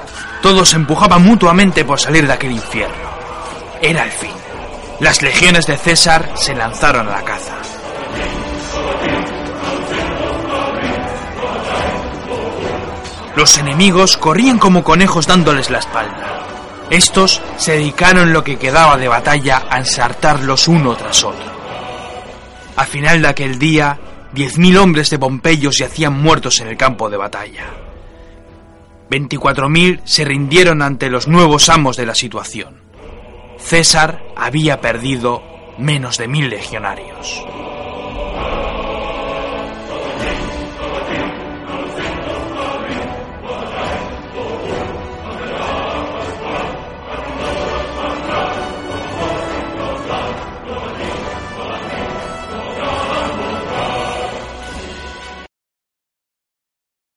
Todos 0.45 0.69
se 0.69 0.75
empujaban 0.75 1.23
mutuamente 1.23 1.83
por 1.85 1.99
salir 1.99 2.27
de 2.27 2.33
aquel 2.33 2.51
infierno. 2.51 3.09
Era 3.81 4.03
el 4.03 4.11
fin. 4.11 4.29
Las 4.99 5.23
legiones 5.23 5.65
de 5.65 5.75
César 5.75 6.33
se 6.35 6.53
lanzaron 6.53 7.07
a 7.07 7.13
la 7.13 7.23
caza. 7.23 7.55
Los 13.35 13.57
enemigos 13.57 14.17
corrían 14.17 14.59
como 14.59 14.83
conejos 14.83 15.25
dándoles 15.25 15.71
la 15.71 15.79
espalda. 15.79 16.43
Estos 16.91 17.41
se 17.57 17.71
dedicaron 17.71 18.31
lo 18.31 18.43
que 18.43 18.57
quedaba 18.57 18.97
de 18.97 19.07
batalla 19.07 19.63
a 19.67 19.79
ensartarlos 19.79 20.67
uno 20.67 20.95
tras 20.95 21.23
otro. 21.23 21.51
Al 22.75 22.85
final 22.85 23.23
de 23.23 23.29
aquel 23.29 23.57
día, 23.57 23.97
diez 24.31 24.59
mil 24.59 24.77
hombres 24.77 25.09
de 25.09 25.17
Pompeyos 25.17 25.79
yacían 25.79 26.13
muertos 26.13 26.59
en 26.59 26.67
el 26.67 26.77
campo 26.77 27.09
de 27.09 27.17
batalla. 27.17 27.84
Veinticuatro 29.09 29.69
mil 29.69 30.01
se 30.03 30.25
rindieron 30.25 30.81
ante 30.81 31.09
los 31.09 31.27
nuevos 31.27 31.69
amos 31.69 31.97
de 31.97 32.05
la 32.05 32.15
situación. 32.15 32.81
César 33.57 34.23
había 34.35 34.81
perdido 34.81 35.43
menos 35.77 36.17
de 36.17 36.27
mil 36.27 36.49
legionarios. 36.49 37.43